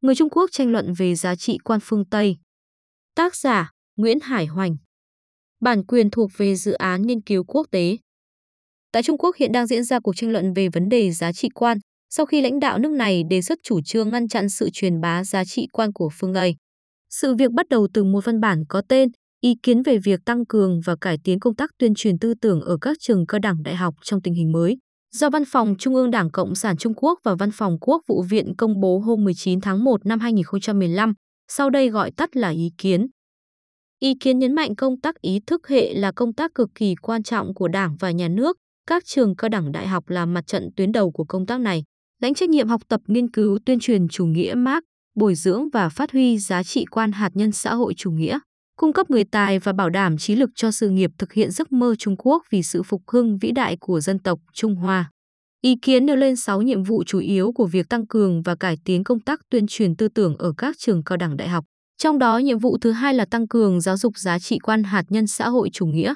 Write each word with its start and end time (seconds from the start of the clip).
Người 0.00 0.14
Trung 0.14 0.30
Quốc 0.30 0.50
tranh 0.52 0.72
luận 0.72 0.92
về 0.98 1.14
giá 1.14 1.36
trị 1.36 1.58
quan 1.64 1.80
phương 1.82 2.04
Tây. 2.04 2.36
Tác 3.14 3.36
giả 3.36 3.70
Nguyễn 3.96 4.20
Hải 4.20 4.46
Hoành. 4.46 4.76
Bản 5.60 5.86
quyền 5.86 6.10
thuộc 6.10 6.30
về 6.36 6.54
dự 6.54 6.72
án 6.72 7.02
nghiên 7.02 7.20
cứu 7.20 7.44
quốc 7.44 7.66
tế. 7.70 7.96
Tại 8.92 9.02
Trung 9.02 9.18
Quốc 9.18 9.36
hiện 9.36 9.52
đang 9.52 9.66
diễn 9.66 9.84
ra 9.84 10.00
cuộc 10.00 10.16
tranh 10.16 10.30
luận 10.30 10.52
về 10.54 10.68
vấn 10.68 10.88
đề 10.88 11.10
giá 11.10 11.32
trị 11.32 11.48
quan, 11.54 11.78
sau 12.10 12.26
khi 12.26 12.40
lãnh 12.40 12.60
đạo 12.60 12.78
nước 12.78 12.92
này 12.92 13.22
đề 13.30 13.42
xuất 13.42 13.58
chủ 13.62 13.80
trương 13.84 14.08
ngăn 14.08 14.28
chặn 14.28 14.48
sự 14.48 14.68
truyền 14.72 15.00
bá 15.00 15.24
giá 15.24 15.44
trị 15.44 15.66
quan 15.72 15.92
của 15.92 16.10
phương 16.18 16.34
Tây. 16.34 16.56
Sự 17.10 17.34
việc 17.34 17.52
bắt 17.52 17.68
đầu 17.68 17.88
từ 17.94 18.04
một 18.04 18.24
văn 18.24 18.40
bản 18.40 18.64
có 18.68 18.82
tên 18.88 19.08
Ý 19.40 19.54
kiến 19.62 19.82
về 19.82 19.98
việc 19.98 20.20
tăng 20.24 20.46
cường 20.46 20.80
và 20.84 20.96
cải 21.00 21.18
tiến 21.24 21.40
công 21.40 21.54
tác 21.54 21.70
tuyên 21.78 21.94
truyền 21.94 22.18
tư 22.18 22.34
tưởng 22.40 22.60
ở 22.60 22.78
các 22.80 22.96
trường 23.00 23.26
cao 23.26 23.38
đẳng 23.38 23.62
đại 23.62 23.76
học 23.76 23.94
trong 24.02 24.22
tình 24.22 24.34
hình 24.34 24.52
mới 24.52 24.76
do 25.12 25.30
Văn 25.30 25.44
phòng 25.44 25.74
Trung 25.78 25.94
ương 25.94 26.10
Đảng 26.10 26.30
Cộng 26.30 26.54
sản 26.54 26.76
Trung 26.76 26.94
Quốc 26.96 27.18
và 27.24 27.34
Văn 27.34 27.50
phòng 27.50 27.78
Quốc 27.80 28.02
vụ 28.08 28.22
viện 28.22 28.54
công 28.58 28.80
bố 28.80 28.98
hôm 28.98 29.24
19 29.24 29.60
tháng 29.60 29.84
1 29.84 30.06
năm 30.06 30.20
2015, 30.20 31.14
sau 31.48 31.70
đây 31.70 31.88
gọi 31.88 32.10
tắt 32.10 32.36
là 32.36 32.48
ý 32.48 32.70
kiến. 32.78 33.06
Ý 34.00 34.14
kiến 34.20 34.38
nhấn 34.38 34.52
mạnh 34.54 34.76
công 34.76 35.00
tác 35.00 35.20
ý 35.20 35.40
thức 35.46 35.68
hệ 35.68 35.94
là 35.94 36.12
công 36.12 36.32
tác 36.32 36.54
cực 36.54 36.68
kỳ 36.74 36.94
quan 36.94 37.22
trọng 37.22 37.54
của 37.54 37.68
Đảng 37.68 37.96
và 38.00 38.10
Nhà 38.10 38.28
nước, 38.28 38.56
các 38.86 39.04
trường 39.06 39.36
cao 39.36 39.48
đẳng 39.48 39.72
đại 39.72 39.86
học 39.86 40.08
là 40.08 40.26
mặt 40.26 40.46
trận 40.46 40.70
tuyến 40.76 40.92
đầu 40.92 41.10
của 41.10 41.24
công 41.24 41.46
tác 41.46 41.60
này, 41.60 41.84
lãnh 42.22 42.34
trách 42.34 42.48
nhiệm 42.48 42.68
học 42.68 42.82
tập 42.88 43.00
nghiên 43.06 43.30
cứu 43.30 43.58
tuyên 43.66 43.78
truyền 43.80 44.08
chủ 44.08 44.26
nghĩa 44.26 44.54
Mark, 44.56 44.84
bồi 45.14 45.34
dưỡng 45.34 45.68
và 45.72 45.88
phát 45.88 46.12
huy 46.12 46.38
giá 46.38 46.62
trị 46.62 46.84
quan 46.90 47.12
hạt 47.12 47.30
nhân 47.34 47.52
xã 47.52 47.74
hội 47.74 47.94
chủ 47.96 48.10
nghĩa 48.10 48.38
cung 48.78 48.92
cấp 48.92 49.10
người 49.10 49.24
tài 49.24 49.58
và 49.58 49.72
bảo 49.72 49.90
đảm 49.90 50.18
trí 50.18 50.34
lực 50.36 50.50
cho 50.54 50.70
sự 50.70 50.88
nghiệp 50.90 51.10
thực 51.18 51.32
hiện 51.32 51.50
giấc 51.50 51.72
mơ 51.72 51.94
Trung 51.98 52.16
Quốc 52.18 52.42
vì 52.50 52.62
sự 52.62 52.82
phục 52.82 53.02
hưng 53.06 53.38
vĩ 53.38 53.52
đại 53.52 53.76
của 53.80 54.00
dân 54.00 54.18
tộc 54.18 54.38
Trung 54.52 54.74
Hoa. 54.74 55.10
Ý 55.62 55.76
kiến 55.82 56.06
nêu 56.06 56.16
lên 56.16 56.36
6 56.36 56.62
nhiệm 56.62 56.82
vụ 56.82 57.04
chủ 57.04 57.18
yếu 57.18 57.52
của 57.52 57.66
việc 57.66 57.88
tăng 57.88 58.06
cường 58.06 58.42
và 58.42 58.54
cải 58.54 58.76
tiến 58.84 59.04
công 59.04 59.20
tác 59.20 59.40
tuyên 59.50 59.66
truyền 59.68 59.96
tư 59.96 60.08
tưởng 60.08 60.36
ở 60.36 60.52
các 60.56 60.76
trường 60.78 61.04
cao 61.04 61.16
đẳng 61.16 61.36
đại 61.36 61.48
học. 61.48 61.64
Trong 61.96 62.18
đó, 62.18 62.38
nhiệm 62.38 62.58
vụ 62.58 62.78
thứ 62.80 62.92
hai 62.92 63.14
là 63.14 63.24
tăng 63.30 63.48
cường 63.48 63.80
giáo 63.80 63.96
dục 63.96 64.18
giá 64.18 64.38
trị 64.38 64.58
quan 64.58 64.82
hạt 64.82 65.04
nhân 65.08 65.26
xã 65.26 65.48
hội 65.48 65.70
chủ 65.72 65.86
nghĩa. 65.86 66.14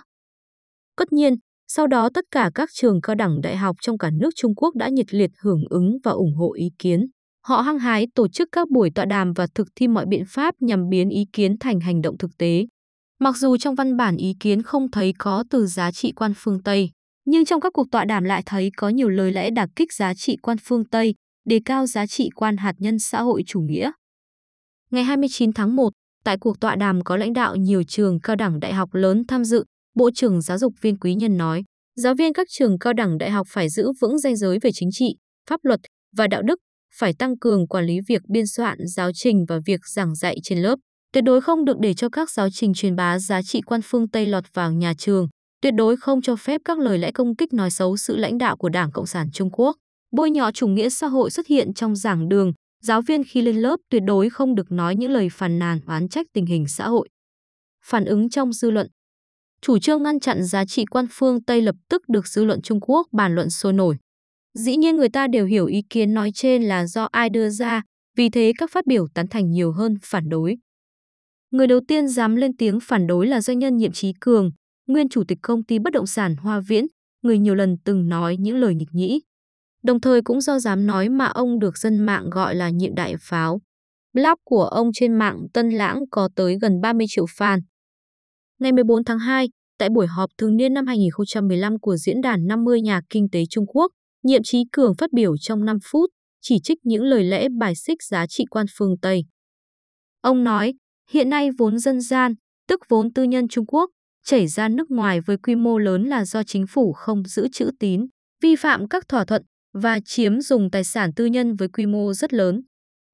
Tất 0.96 1.12
nhiên, 1.12 1.34
sau 1.68 1.86
đó 1.86 2.08
tất 2.14 2.24
cả 2.30 2.50
các 2.54 2.68
trường 2.72 3.00
cao 3.00 3.16
đẳng 3.16 3.40
đại 3.40 3.56
học 3.56 3.76
trong 3.82 3.98
cả 3.98 4.10
nước 4.10 4.30
Trung 4.36 4.54
Quốc 4.54 4.74
đã 4.74 4.88
nhiệt 4.88 5.14
liệt 5.14 5.30
hưởng 5.40 5.64
ứng 5.70 5.96
và 6.04 6.10
ủng 6.10 6.34
hộ 6.34 6.52
ý 6.52 6.68
kiến. 6.78 7.06
Họ 7.44 7.60
hăng 7.60 7.78
hái 7.78 8.06
tổ 8.14 8.28
chức 8.28 8.48
các 8.52 8.70
buổi 8.70 8.90
tọa 8.94 9.04
đàm 9.04 9.32
và 9.32 9.46
thực 9.54 9.68
thi 9.76 9.88
mọi 9.88 10.06
biện 10.06 10.24
pháp 10.28 10.54
nhằm 10.60 10.88
biến 10.88 11.08
ý 11.08 11.24
kiến 11.32 11.58
thành 11.60 11.80
hành 11.80 12.02
động 12.02 12.18
thực 12.18 12.30
tế. 12.38 12.66
Mặc 13.18 13.36
dù 13.36 13.56
trong 13.56 13.74
văn 13.74 13.96
bản 13.96 14.16
ý 14.16 14.34
kiến 14.40 14.62
không 14.62 14.90
thấy 14.90 15.12
có 15.18 15.44
từ 15.50 15.66
giá 15.66 15.92
trị 15.92 16.12
quan 16.16 16.32
phương 16.36 16.62
Tây, 16.62 16.90
nhưng 17.24 17.44
trong 17.44 17.60
các 17.60 17.72
cuộc 17.72 17.86
tọa 17.90 18.04
đàm 18.04 18.24
lại 18.24 18.42
thấy 18.46 18.70
có 18.76 18.88
nhiều 18.88 19.08
lời 19.08 19.32
lẽ 19.32 19.50
đả 19.50 19.66
kích 19.76 19.92
giá 19.92 20.14
trị 20.14 20.36
quan 20.42 20.56
phương 20.64 20.84
Tây, 20.84 21.14
đề 21.44 21.60
cao 21.64 21.86
giá 21.86 22.06
trị 22.06 22.28
quan 22.34 22.56
hạt 22.56 22.74
nhân 22.78 22.98
xã 22.98 23.22
hội 23.22 23.42
chủ 23.46 23.60
nghĩa. 23.60 23.90
Ngày 24.90 25.04
29 25.04 25.52
tháng 25.52 25.76
1, 25.76 25.92
tại 26.24 26.36
cuộc 26.40 26.60
tọa 26.60 26.76
đàm 26.76 27.04
có 27.04 27.16
lãnh 27.16 27.32
đạo 27.32 27.56
nhiều 27.56 27.82
trường 27.88 28.20
cao 28.20 28.36
đẳng 28.36 28.60
đại 28.60 28.74
học 28.74 28.94
lớn 28.94 29.22
tham 29.28 29.44
dự, 29.44 29.64
Bộ 29.94 30.10
trưởng 30.14 30.40
Giáo 30.40 30.58
dục 30.58 30.72
Viên 30.80 30.96
Quý 30.96 31.14
Nhân 31.14 31.36
nói, 31.36 31.64
giáo 31.96 32.14
viên 32.14 32.32
các 32.32 32.46
trường 32.50 32.78
cao 32.78 32.92
đẳng 32.92 33.18
đại 33.18 33.30
học 33.30 33.46
phải 33.50 33.68
giữ 33.68 33.92
vững 34.00 34.18
ranh 34.18 34.36
giới 34.36 34.58
về 34.62 34.70
chính 34.74 34.88
trị, 34.92 35.14
pháp 35.50 35.60
luật 35.62 35.80
và 36.16 36.26
đạo 36.26 36.42
đức 36.42 36.58
phải 36.94 37.12
tăng 37.18 37.38
cường 37.38 37.66
quản 37.66 37.84
lý 37.84 38.00
việc 38.08 38.22
biên 38.28 38.46
soạn, 38.46 38.78
giáo 38.86 39.10
trình 39.14 39.44
và 39.48 39.58
việc 39.66 39.80
giảng 39.86 40.14
dạy 40.14 40.36
trên 40.42 40.62
lớp. 40.62 40.78
Tuyệt 41.12 41.24
đối 41.24 41.40
không 41.40 41.64
được 41.64 41.76
để 41.80 41.94
cho 41.94 42.08
các 42.08 42.30
giáo 42.30 42.48
trình 42.52 42.74
truyền 42.74 42.96
bá 42.96 43.18
giá 43.18 43.42
trị 43.42 43.60
quan 43.60 43.80
phương 43.84 44.08
Tây 44.08 44.26
lọt 44.26 44.44
vào 44.54 44.72
nhà 44.72 44.92
trường. 44.98 45.28
Tuyệt 45.62 45.74
đối 45.76 45.96
không 45.96 46.22
cho 46.22 46.36
phép 46.36 46.60
các 46.64 46.78
lời 46.78 46.98
lẽ 46.98 47.10
công 47.12 47.36
kích 47.36 47.52
nói 47.52 47.70
xấu 47.70 47.96
sự 47.96 48.16
lãnh 48.16 48.38
đạo 48.38 48.56
của 48.56 48.68
Đảng 48.68 48.92
Cộng 48.92 49.06
sản 49.06 49.30
Trung 49.32 49.50
Quốc. 49.52 49.76
Bôi 50.16 50.30
nhọ 50.30 50.50
chủ 50.52 50.66
nghĩa 50.66 50.88
xã 50.88 51.06
hội 51.06 51.30
xuất 51.30 51.46
hiện 51.46 51.74
trong 51.74 51.96
giảng 51.96 52.28
đường. 52.28 52.52
Giáo 52.82 53.02
viên 53.02 53.22
khi 53.24 53.42
lên 53.42 53.56
lớp 53.56 53.76
tuyệt 53.90 54.02
đối 54.06 54.30
không 54.30 54.54
được 54.54 54.72
nói 54.72 54.96
những 54.96 55.10
lời 55.10 55.28
phàn 55.32 55.58
nàn, 55.58 55.80
oán 55.86 56.08
trách 56.08 56.26
tình 56.32 56.46
hình 56.46 56.64
xã 56.68 56.88
hội. 56.88 57.08
Phản 57.84 58.04
ứng 58.04 58.30
trong 58.30 58.52
dư 58.52 58.70
luận 58.70 58.86
Chủ 59.60 59.78
trương 59.78 60.02
ngăn 60.02 60.20
chặn 60.20 60.44
giá 60.44 60.64
trị 60.64 60.84
quan 60.90 61.06
phương 61.10 61.44
Tây 61.44 61.62
lập 61.62 61.74
tức 61.88 62.02
được 62.08 62.26
dư 62.26 62.44
luận 62.44 62.62
Trung 62.62 62.80
Quốc 62.80 63.06
bàn 63.12 63.34
luận 63.34 63.50
sôi 63.50 63.72
nổi. 63.72 63.96
Dĩ 64.54 64.76
nhiên 64.76 64.96
người 64.96 65.08
ta 65.08 65.26
đều 65.26 65.46
hiểu 65.46 65.66
ý 65.66 65.82
kiến 65.90 66.14
nói 66.14 66.30
trên 66.34 66.62
là 66.62 66.86
do 66.86 67.08
ai 67.12 67.30
đưa 67.30 67.48
ra, 67.48 67.82
vì 68.16 68.28
thế 68.30 68.52
các 68.58 68.70
phát 68.70 68.86
biểu 68.86 69.06
tán 69.14 69.28
thành 69.28 69.50
nhiều 69.50 69.72
hơn 69.72 69.96
phản 70.02 70.28
đối. 70.28 70.56
Người 71.50 71.66
đầu 71.66 71.80
tiên 71.88 72.08
dám 72.08 72.36
lên 72.36 72.56
tiếng 72.56 72.78
phản 72.80 73.06
đối 73.06 73.26
là 73.26 73.40
doanh 73.40 73.58
nhân 73.58 73.76
Nhiệm 73.76 73.92
trí 73.92 74.12
Cường, 74.20 74.50
nguyên 74.86 75.08
chủ 75.08 75.24
tịch 75.28 75.38
công 75.42 75.64
ty 75.64 75.78
bất 75.78 75.92
động 75.92 76.06
sản 76.06 76.36
Hoa 76.36 76.60
Viễn, 76.60 76.86
người 77.22 77.38
nhiều 77.38 77.54
lần 77.54 77.76
từng 77.84 78.08
nói 78.08 78.36
những 78.36 78.56
lời 78.56 78.74
nghịch 78.74 78.88
nhĩ. 78.92 79.20
Đồng 79.82 80.00
thời 80.00 80.22
cũng 80.22 80.40
do 80.40 80.58
dám 80.58 80.86
nói 80.86 81.08
mà 81.08 81.26
ông 81.26 81.58
được 81.58 81.78
dân 81.78 81.98
mạng 81.98 82.30
gọi 82.30 82.54
là 82.54 82.70
nhiệm 82.70 82.94
đại 82.94 83.14
pháo. 83.20 83.60
Blog 84.12 84.38
của 84.44 84.64
ông 84.64 84.90
trên 84.94 85.14
mạng 85.14 85.46
Tân 85.52 85.70
Lãng 85.70 86.02
có 86.10 86.28
tới 86.36 86.58
gần 86.62 86.80
30 86.80 87.06
triệu 87.08 87.24
fan. 87.24 87.60
Ngày 88.58 88.72
14 88.72 89.04
tháng 89.04 89.18
2, 89.18 89.48
tại 89.78 89.88
buổi 89.88 90.06
họp 90.06 90.30
thường 90.38 90.56
niên 90.56 90.74
năm 90.74 90.86
2015 90.86 91.78
của 91.78 91.96
Diễn 91.96 92.20
đàn 92.20 92.46
50 92.46 92.80
Nhà 92.80 93.00
Kinh 93.10 93.28
tế 93.32 93.44
Trung 93.50 93.66
Quốc, 93.66 93.92
Nhiệm 94.22 94.42
Chí 94.44 94.64
Cường 94.72 94.94
phát 94.94 95.12
biểu 95.12 95.36
trong 95.38 95.64
5 95.64 95.78
phút, 95.84 96.10
chỉ 96.40 96.58
trích 96.64 96.78
những 96.82 97.02
lời 97.02 97.24
lẽ 97.24 97.48
bài 97.58 97.74
xích 97.74 98.02
giá 98.02 98.26
trị 98.26 98.44
quan 98.50 98.66
phương 98.78 98.98
Tây. 99.02 99.24
Ông 100.20 100.44
nói, 100.44 100.74
hiện 101.10 101.30
nay 101.30 101.50
vốn 101.58 101.78
dân 101.78 102.00
gian, 102.00 102.34
tức 102.68 102.80
vốn 102.88 103.12
tư 103.12 103.22
nhân 103.22 103.48
Trung 103.48 103.66
Quốc, 103.66 103.90
chảy 104.24 104.46
ra 104.46 104.68
nước 104.68 104.90
ngoài 104.90 105.20
với 105.20 105.36
quy 105.36 105.54
mô 105.54 105.78
lớn 105.78 106.04
là 106.04 106.24
do 106.24 106.42
chính 106.42 106.66
phủ 106.66 106.92
không 106.92 107.22
giữ 107.24 107.48
chữ 107.52 107.70
tín, 107.78 108.06
vi 108.42 108.56
phạm 108.56 108.88
các 108.88 109.08
thỏa 109.08 109.24
thuận 109.24 109.42
và 109.72 110.00
chiếm 110.04 110.40
dùng 110.40 110.70
tài 110.70 110.84
sản 110.84 111.10
tư 111.16 111.26
nhân 111.26 111.56
với 111.56 111.68
quy 111.68 111.86
mô 111.86 112.12
rất 112.12 112.34
lớn. 112.34 112.62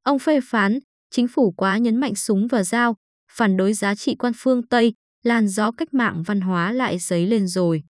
Ông 0.02 0.18
phê 0.18 0.40
phán, 0.44 0.78
chính 1.10 1.28
phủ 1.28 1.52
quá 1.56 1.78
nhấn 1.78 1.96
mạnh 1.96 2.14
súng 2.14 2.46
và 2.46 2.64
dao, 2.64 2.96
phản 3.32 3.56
đối 3.56 3.72
giá 3.72 3.94
trị 3.94 4.14
quan 4.18 4.32
phương 4.36 4.66
Tây, 4.66 4.94
làn 5.24 5.48
gió 5.48 5.72
cách 5.72 5.94
mạng 5.94 6.22
văn 6.26 6.40
hóa 6.40 6.72
lại 6.72 6.98
dấy 6.98 7.26
lên 7.26 7.46
rồi. 7.46 7.82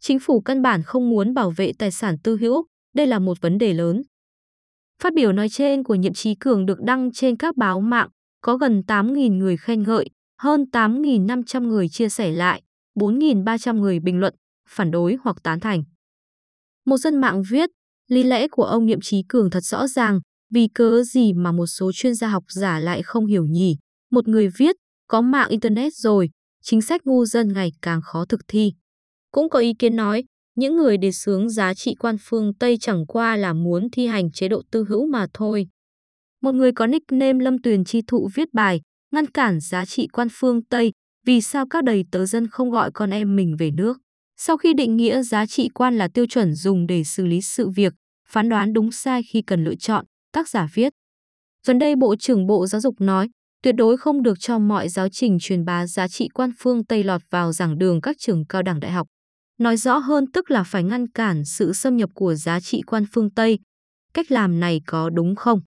Chính 0.00 0.18
phủ 0.18 0.40
căn 0.40 0.62
bản 0.62 0.82
không 0.82 1.10
muốn 1.10 1.34
bảo 1.34 1.50
vệ 1.50 1.72
tài 1.78 1.90
sản 1.90 2.16
tư 2.18 2.36
hữu, 2.36 2.64
đây 2.94 3.06
là 3.06 3.18
một 3.18 3.40
vấn 3.40 3.58
đề 3.58 3.72
lớn. 3.74 4.02
Phát 5.02 5.14
biểu 5.14 5.32
nói 5.32 5.48
trên 5.48 5.84
của 5.84 5.94
Nhiệm 5.94 6.14
Chí 6.14 6.34
Cường 6.34 6.66
được 6.66 6.80
đăng 6.80 7.12
trên 7.12 7.36
các 7.36 7.56
báo 7.56 7.80
mạng, 7.80 8.08
có 8.40 8.56
gần 8.56 8.82
8.000 8.86 9.38
người 9.38 9.56
khen 9.56 9.82
ngợi, 9.82 10.06
hơn 10.38 10.64
8.500 10.72 11.68
người 11.68 11.88
chia 11.88 12.08
sẻ 12.08 12.30
lại, 12.32 12.62
4.300 12.94 13.80
người 13.80 14.00
bình 14.00 14.20
luận, 14.20 14.34
phản 14.68 14.90
đối 14.90 15.16
hoặc 15.22 15.36
tán 15.42 15.60
thành. 15.60 15.84
Một 16.86 16.96
dân 16.96 17.16
mạng 17.16 17.42
viết, 17.50 17.70
lý 18.08 18.22
lẽ 18.22 18.48
của 18.48 18.64
ông 18.64 18.86
Nhiệm 18.86 19.00
Chí 19.00 19.22
Cường 19.28 19.50
thật 19.50 19.64
rõ 19.64 19.86
ràng, 19.86 20.20
vì 20.50 20.68
cớ 20.74 21.02
gì 21.02 21.32
mà 21.32 21.52
một 21.52 21.66
số 21.66 21.92
chuyên 21.94 22.14
gia 22.14 22.28
học 22.28 22.44
giả 22.48 22.80
lại 22.80 23.02
không 23.02 23.26
hiểu 23.26 23.44
nhỉ. 23.44 23.76
Một 24.10 24.28
người 24.28 24.48
viết, 24.56 24.76
có 25.08 25.20
mạng 25.20 25.48
Internet 25.48 25.94
rồi, 25.94 26.30
chính 26.62 26.82
sách 26.82 27.06
ngu 27.06 27.24
dân 27.24 27.52
ngày 27.52 27.72
càng 27.82 28.00
khó 28.02 28.24
thực 28.24 28.40
thi. 28.48 28.72
Cũng 29.30 29.48
có 29.48 29.58
ý 29.58 29.72
kiến 29.78 29.96
nói, 29.96 30.24
những 30.56 30.76
người 30.76 30.98
đề 30.98 31.12
xướng 31.12 31.50
giá 31.50 31.74
trị 31.74 31.94
quan 31.94 32.16
phương 32.20 32.54
Tây 32.54 32.76
chẳng 32.80 33.06
qua 33.06 33.36
là 33.36 33.52
muốn 33.52 33.90
thi 33.92 34.06
hành 34.06 34.30
chế 34.32 34.48
độ 34.48 34.62
tư 34.70 34.84
hữu 34.88 35.06
mà 35.06 35.26
thôi. 35.34 35.66
Một 36.42 36.52
người 36.54 36.72
có 36.72 36.86
nickname 36.86 37.44
Lâm 37.44 37.58
Tuyền 37.58 37.84
Chi 37.84 38.02
Thụ 38.06 38.28
viết 38.34 38.48
bài, 38.52 38.80
ngăn 39.12 39.26
cản 39.26 39.60
giá 39.60 39.84
trị 39.84 40.08
quan 40.12 40.28
phương 40.30 40.64
Tây, 40.64 40.92
vì 41.26 41.40
sao 41.40 41.66
các 41.70 41.84
đầy 41.84 42.04
tớ 42.12 42.26
dân 42.26 42.48
không 42.48 42.70
gọi 42.70 42.90
con 42.94 43.10
em 43.10 43.36
mình 43.36 43.56
về 43.58 43.70
nước. 43.70 43.98
Sau 44.36 44.56
khi 44.56 44.74
định 44.74 44.96
nghĩa 44.96 45.22
giá 45.22 45.46
trị 45.46 45.68
quan 45.74 45.98
là 45.98 46.08
tiêu 46.08 46.26
chuẩn 46.26 46.54
dùng 46.54 46.86
để 46.86 47.04
xử 47.04 47.26
lý 47.26 47.40
sự 47.40 47.68
việc, 47.68 47.94
phán 48.28 48.48
đoán 48.48 48.72
đúng 48.72 48.92
sai 48.92 49.22
khi 49.22 49.42
cần 49.42 49.64
lựa 49.64 49.74
chọn, 49.74 50.04
tác 50.32 50.48
giả 50.48 50.68
viết. 50.74 50.92
Gần 51.66 51.78
đây 51.78 51.96
Bộ 51.96 52.16
trưởng 52.16 52.46
Bộ 52.46 52.66
Giáo 52.66 52.80
dục 52.80 52.94
nói, 53.00 53.28
tuyệt 53.62 53.74
đối 53.74 53.96
không 53.96 54.22
được 54.22 54.40
cho 54.40 54.58
mọi 54.58 54.88
giáo 54.88 55.08
trình 55.08 55.38
truyền 55.40 55.64
bá 55.64 55.86
giá 55.86 56.08
trị 56.08 56.28
quan 56.34 56.50
phương 56.58 56.84
Tây 56.84 57.04
lọt 57.04 57.20
vào 57.30 57.52
giảng 57.52 57.78
đường 57.78 58.00
các 58.00 58.16
trường 58.18 58.46
cao 58.46 58.62
đẳng 58.62 58.80
đại 58.80 58.90
học. 58.90 59.06
Nói 59.60 59.76
rõ 59.76 59.98
hơn 59.98 60.26
tức 60.32 60.50
là 60.50 60.62
phải 60.62 60.82
ngăn 60.82 61.08
cản 61.08 61.44
sự 61.44 61.72
xâm 61.72 61.96
nhập 61.96 62.10
của 62.14 62.34
giá 62.34 62.60
trị 62.60 62.82
quan 62.86 63.04
phương 63.12 63.30
Tây. 63.30 63.58
Cách 64.14 64.32
làm 64.32 64.60
này 64.60 64.80
có 64.86 65.10
đúng 65.10 65.36
không? 65.36 65.60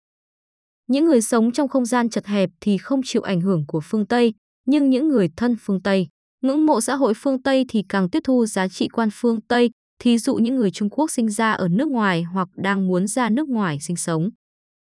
Những 0.86 1.04
người 1.04 1.20
sống 1.20 1.52
trong 1.52 1.68
không 1.68 1.86
gian 1.86 2.10
chật 2.10 2.26
hẹp 2.26 2.50
thì 2.60 2.78
không 2.78 3.00
chịu 3.04 3.22
ảnh 3.22 3.40
hưởng 3.40 3.64
của 3.68 3.80
phương 3.84 4.06
Tây, 4.06 4.34
nhưng 4.66 4.90
những 4.90 5.08
người 5.08 5.28
thân 5.36 5.56
phương 5.60 5.82
Tây, 5.82 6.08
ngưỡng 6.42 6.66
mộ 6.66 6.80
xã 6.80 6.94
hội 6.94 7.12
phương 7.16 7.42
Tây 7.42 7.64
thì 7.68 7.82
càng 7.88 8.10
tiếp 8.10 8.20
thu 8.24 8.46
giá 8.46 8.68
trị 8.68 8.88
quan 8.88 9.08
phương 9.12 9.40
Tây, 9.40 9.70
thí 9.98 10.18
dụ 10.18 10.34
những 10.34 10.56
người 10.56 10.70
Trung 10.70 10.90
Quốc 10.90 11.10
sinh 11.10 11.28
ra 11.28 11.52
ở 11.52 11.68
nước 11.68 11.88
ngoài 11.88 12.22
hoặc 12.22 12.48
đang 12.56 12.86
muốn 12.86 13.06
ra 13.06 13.30
nước 13.30 13.48
ngoài 13.48 13.78
sinh 13.80 13.96
sống. 13.96 14.28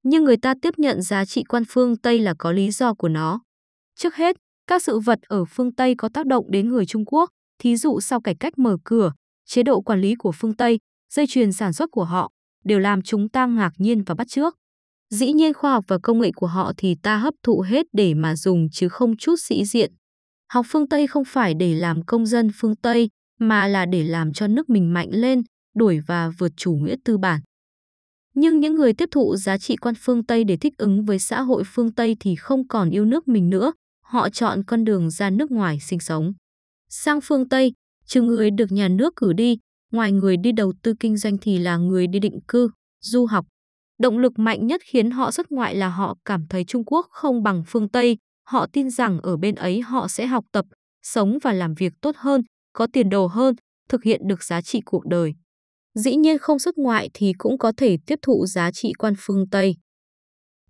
Nhưng 0.02 0.24
người 0.24 0.36
ta 0.36 0.54
tiếp 0.62 0.74
nhận 0.76 1.02
giá 1.02 1.24
trị 1.24 1.44
quan 1.48 1.62
phương 1.68 1.96
Tây 1.96 2.18
là 2.18 2.34
có 2.38 2.52
lý 2.52 2.70
do 2.70 2.94
của 2.94 3.08
nó. 3.08 3.40
Trước 3.96 4.14
hết, 4.14 4.36
các 4.66 4.82
sự 4.82 4.98
vật 4.98 5.18
ở 5.22 5.44
phương 5.44 5.74
Tây 5.74 5.94
có 5.94 6.08
tác 6.14 6.26
động 6.26 6.50
đến 6.50 6.68
người 6.68 6.86
Trung 6.86 7.04
Quốc, 7.04 7.30
Thí 7.60 7.76
dụ 7.76 8.00
sau 8.00 8.20
cải 8.20 8.34
cách 8.34 8.58
mở 8.58 8.76
cửa, 8.84 9.12
chế 9.46 9.62
độ 9.62 9.80
quản 9.80 10.00
lý 10.00 10.14
của 10.14 10.32
phương 10.32 10.56
Tây, 10.56 10.78
dây 11.12 11.26
chuyền 11.26 11.52
sản 11.52 11.72
xuất 11.72 11.90
của 11.92 12.04
họ 12.04 12.30
đều 12.64 12.78
làm 12.78 13.02
chúng 13.02 13.28
ta 13.28 13.46
ngạc 13.46 13.72
nhiên 13.78 14.02
và 14.04 14.14
bắt 14.14 14.28
chước. 14.28 14.54
Dĩ 15.10 15.32
nhiên 15.32 15.54
khoa 15.54 15.72
học 15.72 15.84
và 15.88 15.98
công 16.02 16.20
nghệ 16.20 16.30
của 16.36 16.46
họ 16.46 16.72
thì 16.76 16.94
ta 17.02 17.16
hấp 17.16 17.34
thụ 17.42 17.60
hết 17.60 17.86
để 17.92 18.14
mà 18.14 18.36
dùng 18.36 18.68
chứ 18.72 18.88
không 18.88 19.16
chút 19.16 19.36
sĩ 19.40 19.64
diện. 19.64 19.92
Học 20.52 20.66
phương 20.68 20.88
Tây 20.88 21.06
không 21.06 21.24
phải 21.24 21.54
để 21.54 21.74
làm 21.74 22.04
công 22.04 22.26
dân 22.26 22.50
phương 22.54 22.76
Tây, 22.76 23.08
mà 23.38 23.68
là 23.68 23.86
để 23.86 24.04
làm 24.04 24.32
cho 24.32 24.46
nước 24.46 24.70
mình 24.70 24.94
mạnh 24.94 25.08
lên, 25.12 25.42
đuổi 25.76 26.00
và 26.06 26.30
vượt 26.38 26.52
chủ 26.56 26.72
nghĩa 26.72 26.96
tư 27.04 27.18
bản. 27.18 27.40
Nhưng 28.34 28.60
những 28.60 28.74
người 28.74 28.92
tiếp 28.92 29.08
thụ 29.10 29.36
giá 29.36 29.58
trị 29.58 29.76
quan 29.76 29.94
phương 29.98 30.26
Tây 30.26 30.44
để 30.44 30.56
thích 30.56 30.74
ứng 30.78 31.04
với 31.04 31.18
xã 31.18 31.40
hội 31.40 31.62
phương 31.66 31.94
Tây 31.94 32.16
thì 32.20 32.36
không 32.36 32.68
còn 32.68 32.90
yêu 32.90 33.04
nước 33.04 33.28
mình 33.28 33.50
nữa, 33.50 33.72
họ 34.04 34.28
chọn 34.28 34.64
con 34.64 34.84
đường 34.84 35.10
ra 35.10 35.30
nước 35.30 35.50
ngoài 35.50 35.78
sinh 35.80 36.00
sống. 36.00 36.32
Sang 36.92 37.20
phương 37.20 37.48
Tây, 37.48 37.72
trừ 38.06 38.22
người 38.22 38.50
được 38.50 38.72
nhà 38.72 38.88
nước 38.88 39.16
cử 39.16 39.32
đi, 39.32 39.58
ngoài 39.92 40.12
người 40.12 40.36
đi 40.36 40.52
đầu 40.52 40.72
tư 40.82 40.94
kinh 41.00 41.16
doanh 41.16 41.38
thì 41.38 41.58
là 41.58 41.76
người 41.76 42.06
đi 42.06 42.18
định 42.18 42.40
cư, 42.48 42.70
du 43.00 43.26
học. 43.26 43.46
Động 43.98 44.18
lực 44.18 44.38
mạnh 44.38 44.66
nhất 44.66 44.80
khiến 44.84 45.10
họ 45.10 45.30
xuất 45.30 45.52
ngoại 45.52 45.74
là 45.74 45.88
họ 45.88 46.16
cảm 46.24 46.46
thấy 46.48 46.64
Trung 46.64 46.84
Quốc 46.84 47.06
không 47.10 47.42
bằng 47.42 47.62
phương 47.66 47.88
Tây, 47.88 48.16
họ 48.46 48.66
tin 48.72 48.90
rằng 48.90 49.20
ở 49.20 49.36
bên 49.36 49.54
ấy 49.54 49.80
họ 49.80 50.08
sẽ 50.08 50.26
học 50.26 50.44
tập, 50.52 50.64
sống 51.02 51.38
và 51.42 51.52
làm 51.52 51.74
việc 51.74 51.92
tốt 52.00 52.16
hơn, 52.16 52.42
có 52.72 52.86
tiền 52.92 53.08
đồ 53.08 53.26
hơn, 53.26 53.54
thực 53.88 54.04
hiện 54.04 54.20
được 54.24 54.44
giá 54.44 54.62
trị 54.62 54.80
cuộc 54.84 55.06
đời. 55.06 55.34
Dĩ 55.94 56.16
nhiên 56.16 56.38
không 56.38 56.58
xuất 56.58 56.78
ngoại 56.78 57.10
thì 57.14 57.32
cũng 57.38 57.58
có 57.58 57.72
thể 57.76 57.96
tiếp 58.06 58.18
thụ 58.22 58.46
giá 58.46 58.70
trị 58.72 58.92
quan 58.98 59.14
phương 59.18 59.48
Tây. 59.50 59.76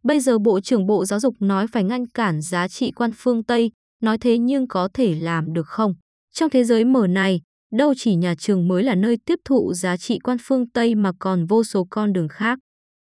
Bây 0.02 0.20
giờ 0.20 0.38
Bộ 0.38 0.60
trưởng 0.60 0.86
Bộ 0.86 1.04
Giáo 1.04 1.20
dục 1.20 1.34
nói 1.40 1.66
phải 1.72 1.84
ngăn 1.84 2.06
cản 2.06 2.40
giá 2.40 2.68
trị 2.68 2.92
quan 2.96 3.10
phương 3.16 3.44
Tây, 3.44 3.70
nói 4.02 4.18
thế 4.18 4.38
nhưng 4.38 4.68
có 4.68 4.88
thể 4.94 5.14
làm 5.14 5.52
được 5.52 5.66
không? 5.66 5.94
Trong 6.32 6.50
thế 6.50 6.64
giới 6.64 6.84
mở 6.84 7.06
này, 7.06 7.40
đâu 7.72 7.94
chỉ 7.96 8.14
nhà 8.14 8.34
trường 8.38 8.68
mới 8.68 8.82
là 8.82 8.94
nơi 8.94 9.18
tiếp 9.26 9.38
thụ 9.44 9.74
giá 9.74 9.96
trị 9.96 10.18
quan 10.18 10.36
phương 10.40 10.70
Tây 10.70 10.94
mà 10.94 11.12
còn 11.18 11.46
vô 11.46 11.64
số 11.64 11.86
con 11.90 12.12
đường 12.12 12.28
khác. 12.28 12.58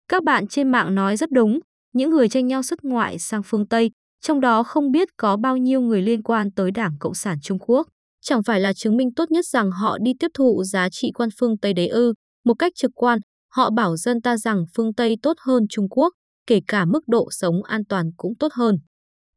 Các 0.08 0.24
bạn 0.24 0.48
trên 0.48 0.72
mạng 0.72 0.96
nói 0.96 1.18
rất 1.18 1.32
đúng, 1.32 1.60
những 1.94 2.10
người 2.10 2.30
tranh 2.30 2.48
nhau 2.48 2.64
xuất 2.64 2.84
ngoại 2.84 3.20
sang 3.20 3.42
phương 3.46 3.68
Tây, 3.68 3.92
trong 4.22 4.42
đó 4.42 4.64
không 4.64 4.92
biết 4.92 5.08
có 5.18 5.38
bao 5.38 5.58
nhiêu 5.58 5.82
người 5.82 6.02
liên 6.02 6.24
quan 6.24 6.52
tới 6.52 6.72
Đảng 6.72 6.98
Cộng 7.00 7.14
sản 7.14 7.38
Trung 7.42 7.60
Quốc. 7.60 7.88
Chẳng 8.22 8.44
phải 8.44 8.60
là 8.60 8.74
chứng 8.74 8.98
minh 8.98 9.14
tốt 9.16 9.32
nhất 9.32 9.46
rằng 9.46 9.72
họ 9.72 9.98
đi 10.02 10.12
tiếp 10.20 10.28
thụ 10.34 10.64
giá 10.64 10.90
trị 10.90 11.12
quan 11.14 11.30
phương 11.40 11.58
Tây 11.58 11.74
đấy 11.74 11.88
ư, 11.88 12.14
một 12.46 12.54
cách 12.54 12.74
trực 12.76 12.92
quan, 12.96 13.20
họ 13.54 13.70
bảo 13.70 13.98
dân 13.98 14.22
ta 14.22 14.38
rằng 14.38 14.66
phương 14.76 14.94
Tây 14.94 15.16
tốt 15.22 15.38
hơn 15.40 15.64
Trung 15.70 15.90
Quốc, 15.90 16.14
kể 16.48 16.60
cả 16.68 16.86
mức 16.86 17.08
độ 17.08 17.28
sống 17.32 17.64
an 17.64 17.86
toàn 17.86 18.12
cũng 18.18 18.34
tốt 18.40 18.54
hơn. 18.54 18.78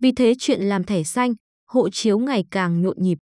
Vì 0.03 0.13
thế 0.13 0.35
chuyện 0.39 0.61
làm 0.61 0.85
thẻ 0.85 1.03
xanh, 1.03 1.35
hộ 1.69 1.89
chiếu 1.93 2.19
ngày 2.19 2.45
càng 2.51 2.83
nhộn 2.83 2.97
nhịp. 2.99 3.19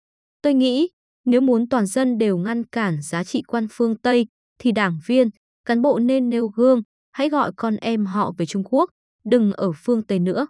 Tôi 0.45 0.55
nghĩ, 0.55 0.89
nếu 1.25 1.41
muốn 1.41 1.69
toàn 1.69 1.87
dân 1.87 2.19
đều 2.19 2.39
ngăn 2.39 2.65
cản 2.65 3.03
giá 3.03 3.25
trị 3.25 3.43
quan 3.43 3.67
phương 3.71 3.97
Tây, 3.97 4.27
thì 4.59 4.73
đảng 4.73 4.99
viên, 5.07 5.29
cán 5.65 5.83
bộ 5.83 5.99
nên 5.99 6.29
nêu 6.31 6.49
gương, 6.49 6.83
hãy 7.13 7.29
gọi 7.29 7.53
con 7.57 7.77
em 7.77 8.07
họ 8.07 8.33
về 8.39 8.47
Trung 8.47 8.63
Quốc, 8.65 8.91
đừng 9.25 9.53
ở 9.53 9.73
phương 9.77 10.03
Tây 10.03 10.19
nữa. 10.19 10.47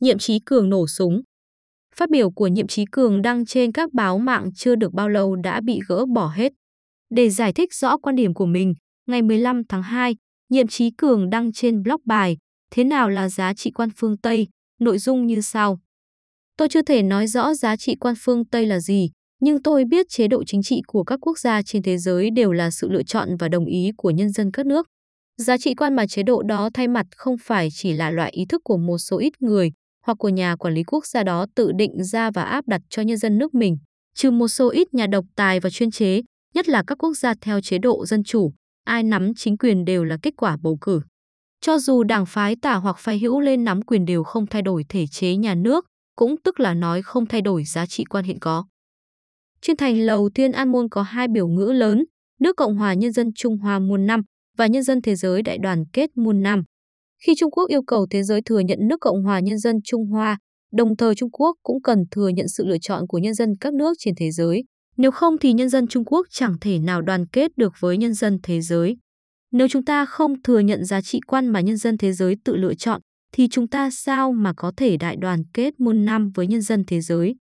Nhiệm 0.00 0.18
Chí 0.18 0.38
Cường 0.46 0.70
nổ 0.70 0.86
súng 0.86 1.22
Phát 1.96 2.10
biểu 2.10 2.30
của 2.30 2.46
Nhiệm 2.46 2.66
Chí 2.66 2.84
Cường 2.92 3.22
đăng 3.22 3.46
trên 3.46 3.72
các 3.72 3.92
báo 3.92 4.18
mạng 4.18 4.50
chưa 4.54 4.74
được 4.74 4.92
bao 4.92 5.08
lâu 5.08 5.36
đã 5.36 5.60
bị 5.60 5.80
gỡ 5.88 6.06
bỏ 6.06 6.28
hết. 6.28 6.52
Để 7.10 7.30
giải 7.30 7.52
thích 7.52 7.74
rõ 7.74 7.96
quan 7.98 8.16
điểm 8.16 8.34
của 8.34 8.46
mình, 8.46 8.74
ngày 9.06 9.22
15 9.22 9.62
tháng 9.68 9.82
2, 9.82 10.16
Nhiệm 10.48 10.68
Chí 10.68 10.90
Cường 10.90 11.30
đăng 11.30 11.52
trên 11.52 11.82
blog 11.82 12.00
bài 12.04 12.36
Thế 12.70 12.84
nào 12.84 13.08
là 13.08 13.28
giá 13.28 13.54
trị 13.54 13.70
quan 13.70 13.88
phương 13.96 14.16
Tây, 14.16 14.48
nội 14.80 14.98
dung 14.98 15.26
như 15.26 15.40
sau. 15.40 15.78
Tôi 16.60 16.68
chưa 16.68 16.82
thể 16.82 17.02
nói 17.02 17.26
rõ 17.26 17.54
giá 17.54 17.76
trị 17.76 17.96
quan 18.00 18.14
phương 18.18 18.44
Tây 18.44 18.66
là 18.66 18.80
gì, 18.80 19.10
nhưng 19.40 19.62
tôi 19.62 19.84
biết 19.84 20.06
chế 20.08 20.28
độ 20.28 20.44
chính 20.44 20.62
trị 20.62 20.82
của 20.86 21.04
các 21.04 21.18
quốc 21.22 21.38
gia 21.38 21.62
trên 21.62 21.82
thế 21.82 21.98
giới 21.98 22.30
đều 22.30 22.52
là 22.52 22.70
sự 22.70 22.88
lựa 22.88 23.02
chọn 23.02 23.36
và 23.36 23.48
đồng 23.48 23.64
ý 23.64 23.90
của 23.96 24.10
nhân 24.10 24.30
dân 24.30 24.50
các 24.52 24.66
nước. 24.66 24.86
Giá 25.36 25.58
trị 25.58 25.74
quan 25.74 25.96
mà 25.96 26.06
chế 26.06 26.22
độ 26.22 26.42
đó 26.42 26.70
thay 26.74 26.88
mặt 26.88 27.06
không 27.16 27.36
phải 27.38 27.68
chỉ 27.72 27.92
là 27.92 28.10
loại 28.10 28.30
ý 28.30 28.44
thức 28.48 28.60
của 28.64 28.76
một 28.76 28.98
số 28.98 29.18
ít 29.18 29.42
người 29.42 29.72
hoặc 30.06 30.18
của 30.18 30.28
nhà 30.28 30.56
quản 30.56 30.74
lý 30.74 30.82
quốc 30.82 31.06
gia 31.06 31.22
đó 31.22 31.46
tự 31.54 31.72
định 31.72 32.04
ra 32.04 32.30
và 32.30 32.42
áp 32.42 32.68
đặt 32.68 32.80
cho 32.88 33.02
nhân 33.02 33.16
dân 33.16 33.38
nước 33.38 33.54
mình, 33.54 33.76
trừ 34.14 34.30
một 34.30 34.48
số 34.48 34.70
ít 34.70 34.94
nhà 34.94 35.06
độc 35.06 35.24
tài 35.36 35.60
và 35.60 35.70
chuyên 35.70 35.90
chế, 35.90 36.20
nhất 36.54 36.68
là 36.68 36.82
các 36.86 36.98
quốc 36.98 37.14
gia 37.14 37.34
theo 37.40 37.60
chế 37.60 37.78
độ 37.78 38.06
dân 38.06 38.24
chủ, 38.24 38.52
ai 38.84 39.02
nắm 39.02 39.34
chính 39.36 39.56
quyền 39.56 39.84
đều 39.84 40.04
là 40.04 40.16
kết 40.22 40.34
quả 40.36 40.56
bầu 40.62 40.78
cử. 40.80 41.00
Cho 41.60 41.78
dù 41.78 42.02
đảng 42.02 42.26
phái 42.26 42.56
tả 42.62 42.74
hoặc 42.74 42.96
phái 42.98 43.18
hữu 43.18 43.40
lên 43.40 43.64
nắm 43.64 43.82
quyền 43.82 44.04
đều 44.04 44.24
không 44.24 44.46
thay 44.46 44.62
đổi 44.62 44.84
thể 44.88 45.06
chế 45.06 45.36
nhà 45.36 45.54
nước, 45.54 45.86
cũng 46.20 46.34
tức 46.44 46.60
là 46.60 46.74
nói 46.74 47.02
không 47.02 47.26
thay 47.26 47.42
đổi 47.42 47.64
giá 47.64 47.86
trị 47.86 48.04
quan 48.04 48.24
hiện 48.24 48.38
có. 48.40 48.64
Trên 49.62 49.76
thành 49.76 50.00
lầu 50.00 50.30
Thiên 50.34 50.52
An 50.52 50.72
Môn 50.72 50.88
có 50.88 51.02
hai 51.02 51.28
biểu 51.28 51.48
ngữ 51.48 51.72
lớn, 51.72 52.04
nước 52.40 52.56
Cộng 52.56 52.76
hòa 52.76 52.94
Nhân 52.94 53.12
dân 53.12 53.32
Trung 53.34 53.58
Hoa 53.58 53.78
muôn 53.78 54.06
năm 54.06 54.22
và 54.56 54.66
Nhân 54.66 54.82
dân 54.82 55.02
Thế 55.02 55.14
giới 55.14 55.42
đại 55.42 55.58
đoàn 55.58 55.84
kết 55.92 56.10
muôn 56.16 56.42
năm. 56.42 56.62
Khi 57.22 57.32
Trung 57.38 57.50
Quốc 57.50 57.68
yêu 57.68 57.82
cầu 57.86 58.06
thế 58.10 58.22
giới 58.22 58.40
thừa 58.42 58.58
nhận 58.58 58.78
nước 58.88 58.96
Cộng 59.00 59.22
hòa 59.22 59.40
Nhân 59.40 59.58
dân 59.58 59.76
Trung 59.84 60.06
Hoa, 60.06 60.38
đồng 60.72 60.96
thời 60.96 61.14
Trung 61.14 61.30
Quốc 61.30 61.56
cũng 61.62 61.82
cần 61.82 61.98
thừa 62.10 62.28
nhận 62.28 62.48
sự 62.48 62.64
lựa 62.66 62.78
chọn 62.78 63.06
của 63.08 63.18
nhân 63.18 63.34
dân 63.34 63.48
các 63.60 63.74
nước 63.74 63.92
trên 63.98 64.14
thế 64.14 64.30
giới. 64.30 64.64
Nếu 64.96 65.10
không 65.10 65.38
thì 65.38 65.52
nhân 65.52 65.68
dân 65.68 65.86
Trung 65.86 66.04
Quốc 66.04 66.26
chẳng 66.30 66.54
thể 66.60 66.78
nào 66.78 67.02
đoàn 67.02 67.26
kết 67.26 67.50
được 67.56 67.72
với 67.80 67.98
nhân 67.98 68.14
dân 68.14 68.38
thế 68.42 68.60
giới. 68.60 68.96
Nếu 69.52 69.68
chúng 69.68 69.84
ta 69.84 70.06
không 70.06 70.42
thừa 70.42 70.58
nhận 70.58 70.84
giá 70.84 71.00
trị 71.00 71.20
quan 71.26 71.48
mà 71.48 71.60
nhân 71.60 71.76
dân 71.76 71.98
thế 71.98 72.12
giới 72.12 72.36
tự 72.44 72.56
lựa 72.56 72.74
chọn, 72.74 73.00
thì 73.32 73.48
chúng 73.48 73.68
ta 73.68 73.90
sao 73.90 74.32
mà 74.32 74.52
có 74.56 74.72
thể 74.76 74.96
đại 74.96 75.16
đoàn 75.16 75.42
kết 75.54 75.80
muôn 75.80 76.04
năm 76.04 76.30
với 76.34 76.46
nhân 76.46 76.62
dân 76.62 76.84
thế 76.86 77.00
giới? 77.00 77.34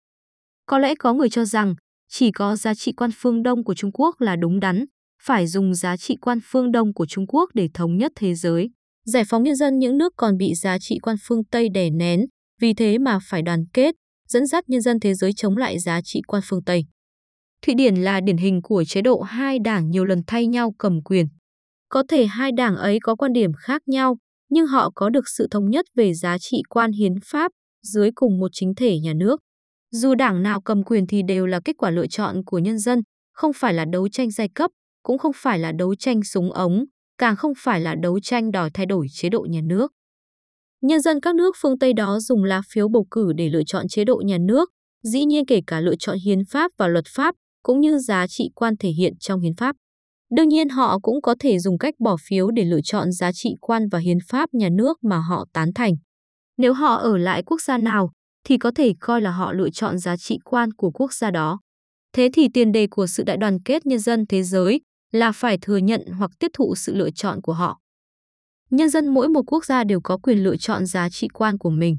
Có 0.67 0.79
lẽ 0.79 0.94
có 0.99 1.12
người 1.12 1.31
cho 1.31 1.44
rằng 1.44 1.75
chỉ 2.08 2.31
có 2.32 2.56
giá 2.56 2.75
trị 2.75 2.93
quan 2.93 3.11
phương 3.14 3.43
Đông 3.43 3.64
của 3.64 3.75
Trung 3.75 3.93
Quốc 3.93 4.20
là 4.20 4.37
đúng 4.37 4.61
đắn, 4.61 4.85
phải 5.23 5.46
dùng 5.46 5.75
giá 5.75 5.96
trị 5.96 6.17
quan 6.20 6.38
phương 6.44 6.73
Đông 6.73 6.94
của 6.94 7.06
Trung 7.06 7.26
Quốc 7.26 7.50
để 7.55 7.69
thống 7.75 7.96
nhất 7.96 8.12
thế 8.17 8.35
giới. 8.35 8.70
Giải 9.05 9.25
phóng 9.29 9.43
nhân 9.43 9.56
dân 9.56 9.79
những 9.79 9.99
nước 9.99 10.12
còn 10.17 10.37
bị 10.37 10.55
giá 10.55 10.79
trị 10.79 10.99
quan 11.02 11.17
phương 11.23 11.44
Tây 11.44 11.69
đè 11.69 11.90
nén, 11.90 12.26
vì 12.61 12.75
thế 12.75 12.99
mà 12.99 13.19
phải 13.23 13.43
đoàn 13.43 13.64
kết, 13.73 13.94
dẫn 14.29 14.46
dắt 14.46 14.64
nhân 14.69 14.81
dân 14.81 15.00
thế 15.00 15.14
giới 15.14 15.32
chống 15.32 15.56
lại 15.56 15.79
giá 15.79 16.00
trị 16.05 16.20
quan 16.26 16.43
phương 16.46 16.64
Tây. 16.64 16.85
Thụy 17.67 17.75
Điển 17.75 17.94
là 17.94 18.20
điển 18.20 18.37
hình 18.37 18.61
của 18.62 18.85
chế 18.85 19.02
độ 19.02 19.20
hai 19.20 19.58
đảng 19.58 19.90
nhiều 19.90 20.05
lần 20.05 20.23
thay 20.26 20.46
nhau 20.46 20.75
cầm 20.79 21.02
quyền. 21.02 21.26
Có 21.88 22.02
thể 22.08 22.26
hai 22.26 22.52
đảng 22.52 22.76
ấy 22.76 22.99
có 23.02 23.14
quan 23.17 23.32
điểm 23.32 23.50
khác 23.58 23.82
nhau, 23.87 24.19
nhưng 24.50 24.66
họ 24.66 24.90
có 24.94 25.10
được 25.10 25.28
sự 25.28 25.46
thống 25.50 25.70
nhất 25.70 25.86
về 25.94 26.14
giá 26.14 26.38
trị 26.38 26.62
quan 26.68 26.92
hiến 26.92 27.14
pháp 27.24 27.52
dưới 27.82 28.10
cùng 28.14 28.38
một 28.38 28.50
chính 28.52 28.74
thể 28.74 28.98
nhà 28.98 29.12
nước. 29.14 29.40
Dù 29.90 30.14
đảng 30.14 30.42
nào 30.42 30.60
cầm 30.60 30.84
quyền 30.84 31.06
thì 31.06 31.22
đều 31.28 31.46
là 31.46 31.60
kết 31.64 31.76
quả 31.78 31.90
lựa 31.90 32.06
chọn 32.06 32.44
của 32.46 32.58
nhân 32.58 32.78
dân, 32.78 33.02
không 33.32 33.52
phải 33.52 33.74
là 33.74 33.84
đấu 33.92 34.08
tranh 34.08 34.30
giai 34.30 34.48
cấp, 34.54 34.70
cũng 35.02 35.18
không 35.18 35.32
phải 35.36 35.58
là 35.58 35.72
đấu 35.72 35.94
tranh 35.94 36.24
súng 36.24 36.52
ống, 36.52 36.84
càng 37.18 37.36
không 37.36 37.52
phải 37.58 37.80
là 37.80 37.94
đấu 38.02 38.20
tranh 38.20 38.50
đòi 38.50 38.70
thay 38.74 38.86
đổi 38.86 39.06
chế 39.12 39.28
độ 39.28 39.46
nhà 39.50 39.60
nước. 39.64 39.92
Nhân 40.80 41.00
dân 41.00 41.20
các 41.20 41.34
nước 41.34 41.56
phương 41.60 41.78
Tây 41.78 41.92
đó 41.92 42.20
dùng 42.20 42.44
lá 42.44 42.62
phiếu 42.68 42.88
bầu 42.88 43.06
cử 43.10 43.32
để 43.36 43.48
lựa 43.48 43.64
chọn 43.66 43.88
chế 43.88 44.04
độ 44.04 44.22
nhà 44.24 44.38
nước, 44.38 44.70
dĩ 45.02 45.24
nhiên 45.24 45.46
kể 45.46 45.60
cả 45.66 45.80
lựa 45.80 45.96
chọn 45.98 46.16
hiến 46.24 46.44
pháp 46.44 46.70
và 46.78 46.88
luật 46.88 47.04
pháp, 47.08 47.34
cũng 47.62 47.80
như 47.80 47.98
giá 47.98 48.26
trị 48.26 48.50
quan 48.54 48.76
thể 48.76 48.88
hiện 48.88 49.12
trong 49.20 49.40
hiến 49.40 49.54
pháp. 49.56 49.76
Đương 50.30 50.48
nhiên 50.48 50.69
họ 50.69 50.98
cũng 50.98 51.22
có 51.22 51.34
thể 51.40 51.58
dùng 51.58 51.78
cách 51.78 51.94
bỏ 51.98 52.16
phiếu 52.28 52.50
để 52.50 52.64
lựa 52.64 52.80
chọn 52.84 53.12
giá 53.12 53.32
trị 53.32 53.54
quan 53.60 53.88
và 53.88 53.98
hiến 53.98 54.19
pháp 54.28 54.54
nhà 54.54 54.69
nước 54.72 55.04
mà 55.04 55.19
họ 55.19 55.46
tán 55.52 55.72
thành. 55.75 55.94
Nếu 56.56 56.72
họ 56.72 56.94
ở 56.94 57.16
lại 57.16 57.42
quốc 57.42 57.60
gia 57.60 57.78
nào, 57.78 58.10
thì 58.44 58.58
có 58.58 58.70
thể 58.75 58.92
coi 59.00 59.20
là 59.20 59.30
họ 59.30 59.52
lựa 59.52 59.70
chọn 59.70 59.99
giá 59.99 60.16
trị 60.16 60.38
quan 60.44 60.73
của 60.73 60.90
quốc 60.90 61.12
gia 61.12 61.30
đó. 61.30 61.61
Thế 62.12 62.28
thì 62.32 62.49
tiền 62.54 62.73
đề 62.73 62.87
của 62.87 63.06
sự 63.06 63.23
đại 63.23 63.37
đoàn 63.37 63.62
kết 63.62 63.87
nhân 63.87 63.99
dân 63.99 64.26
thế 64.26 64.42
giới 64.42 64.80
là 65.12 65.32
phải 65.32 65.58
thừa 65.62 65.76
nhận 65.76 66.06
hoặc 66.18 66.30
tiếp 66.38 66.50
thụ 66.52 66.75
sự 66.75 66.94
lựa 66.94 67.11
chọn 67.11 67.42
của 67.42 67.52
họ. 67.52 67.78
Nhân 68.70 68.88
dân 68.88 69.08
mỗi 69.08 69.28
một 69.28 69.42
quốc 69.47 69.64
gia 69.64 69.85
đều 69.85 70.00
có 70.00 70.18
quyền 70.18 70.44
lựa 70.44 70.56
chọn 70.56 70.87
giá 70.87 71.08
trị 71.11 71.28
quan 71.28 71.58
của 71.58 71.70
mình. 71.70 71.97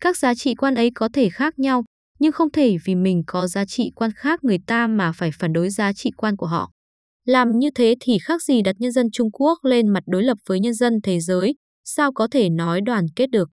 Các 0.00 0.16
giá 0.16 0.34
trị 0.34 0.54
quan 0.54 0.74
ấy 0.74 0.90
có 0.94 1.08
thể 1.12 1.28
khác 1.30 1.58
nhau, 1.58 1.84
nhưng 2.18 2.32
không 2.32 2.50
thể 2.50 2.76
vì 2.84 2.94
mình 2.94 3.22
có 3.26 3.46
giá 3.46 3.64
trị 3.64 3.92
quan 3.94 4.10
khác 4.16 4.44
người 4.44 4.58
ta 4.66 4.86
mà 4.86 5.12
phải 5.12 5.30
phản 5.38 5.52
đối 5.52 5.70
giá 5.70 5.92
trị 5.92 6.10
quan 6.16 6.36
của 6.36 6.46
họ. 6.46 6.70
Làm 7.30 7.58
như 7.58 7.70
thế 7.74 7.94
thì 8.00 8.18
khác 8.18 8.42
gì 8.42 8.62
đặt 8.62 8.76
nhân 8.78 8.92
dân 8.92 9.10
Trung 9.10 9.30
Quốc 9.32 9.64
lên 9.64 9.88
mặt 9.88 10.02
đối 10.06 10.22
lập 10.22 10.38
với 10.46 10.60
nhân 10.60 10.74
dân 10.74 11.00
thế 11.02 11.20
giới, 11.20 11.54
sao 11.84 12.12
có 12.12 12.28
thể 12.30 12.48
nói 12.50 12.80
đoàn 12.80 13.06
kết 13.16 13.30
được. 13.30 13.50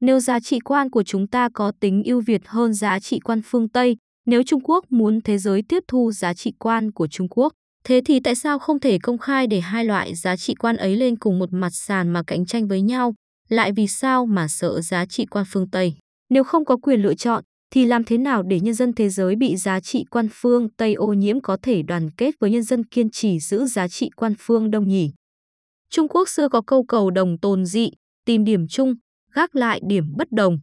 Nếu 0.00 0.20
giá 0.20 0.40
trị 0.40 0.58
quan 0.64 0.90
của 0.90 1.02
chúng 1.02 1.26
ta 1.26 1.48
có 1.54 1.72
tính 1.80 2.02
ưu 2.04 2.20
việt 2.26 2.40
hơn 2.46 2.74
giá 2.74 3.00
trị 3.00 3.20
quan 3.24 3.40
phương 3.44 3.68
Tây, 3.68 3.96
nếu 4.26 4.42
Trung 4.42 4.60
Quốc 4.64 4.84
muốn 4.90 5.20
thế 5.20 5.38
giới 5.38 5.62
tiếp 5.68 5.82
thu 5.88 6.12
giá 6.12 6.34
trị 6.34 6.52
quan 6.58 6.92
của 6.92 7.06
Trung 7.06 7.28
Quốc, 7.30 7.52
thế 7.84 8.00
thì 8.04 8.20
tại 8.20 8.34
sao 8.34 8.58
không 8.58 8.80
thể 8.80 8.98
công 9.02 9.18
khai 9.18 9.46
để 9.46 9.60
hai 9.60 9.84
loại 9.84 10.14
giá 10.14 10.36
trị 10.36 10.54
quan 10.54 10.76
ấy 10.76 10.96
lên 10.96 11.18
cùng 11.18 11.38
một 11.38 11.48
mặt 11.52 11.70
sàn 11.72 12.08
mà 12.12 12.22
cạnh 12.26 12.46
tranh 12.46 12.68
với 12.68 12.82
nhau? 12.82 13.14
Lại 13.48 13.72
vì 13.76 13.86
sao 13.86 14.26
mà 14.26 14.48
sợ 14.48 14.80
giá 14.80 15.06
trị 15.06 15.26
quan 15.26 15.44
phương 15.48 15.70
Tây? 15.70 15.94
Nếu 16.30 16.44
không 16.44 16.64
có 16.64 16.76
quyền 16.76 17.02
lựa 17.02 17.14
chọn, 17.14 17.44
thì 17.70 17.84
làm 17.84 18.04
thế 18.04 18.18
nào 18.18 18.42
để 18.42 18.60
nhân 18.60 18.74
dân 18.74 18.92
thế 18.92 19.08
giới 19.08 19.36
bị 19.36 19.56
giá 19.56 19.80
trị 19.80 20.04
quan 20.10 20.28
phương 20.32 20.68
Tây 20.76 20.94
ô 20.94 21.12
nhiễm 21.12 21.40
có 21.40 21.56
thể 21.62 21.82
đoàn 21.82 22.10
kết 22.10 22.34
với 22.40 22.50
nhân 22.50 22.62
dân 22.62 22.84
kiên 22.84 23.10
trì 23.10 23.38
giữ 23.40 23.66
giá 23.66 23.88
trị 23.88 24.10
quan 24.16 24.34
phương 24.38 24.70
Đông 24.70 24.88
nhỉ? 24.88 25.10
Trung 25.90 26.08
Quốc 26.08 26.28
xưa 26.28 26.48
có 26.48 26.62
câu 26.66 26.84
cầu 26.84 27.10
đồng 27.10 27.38
tồn 27.38 27.66
dị, 27.66 27.90
tìm 28.24 28.44
điểm 28.44 28.68
chung, 28.68 28.94
gác 29.34 29.56
lại 29.56 29.80
điểm 29.88 30.04
bất 30.16 30.32
đồng. 30.32 30.58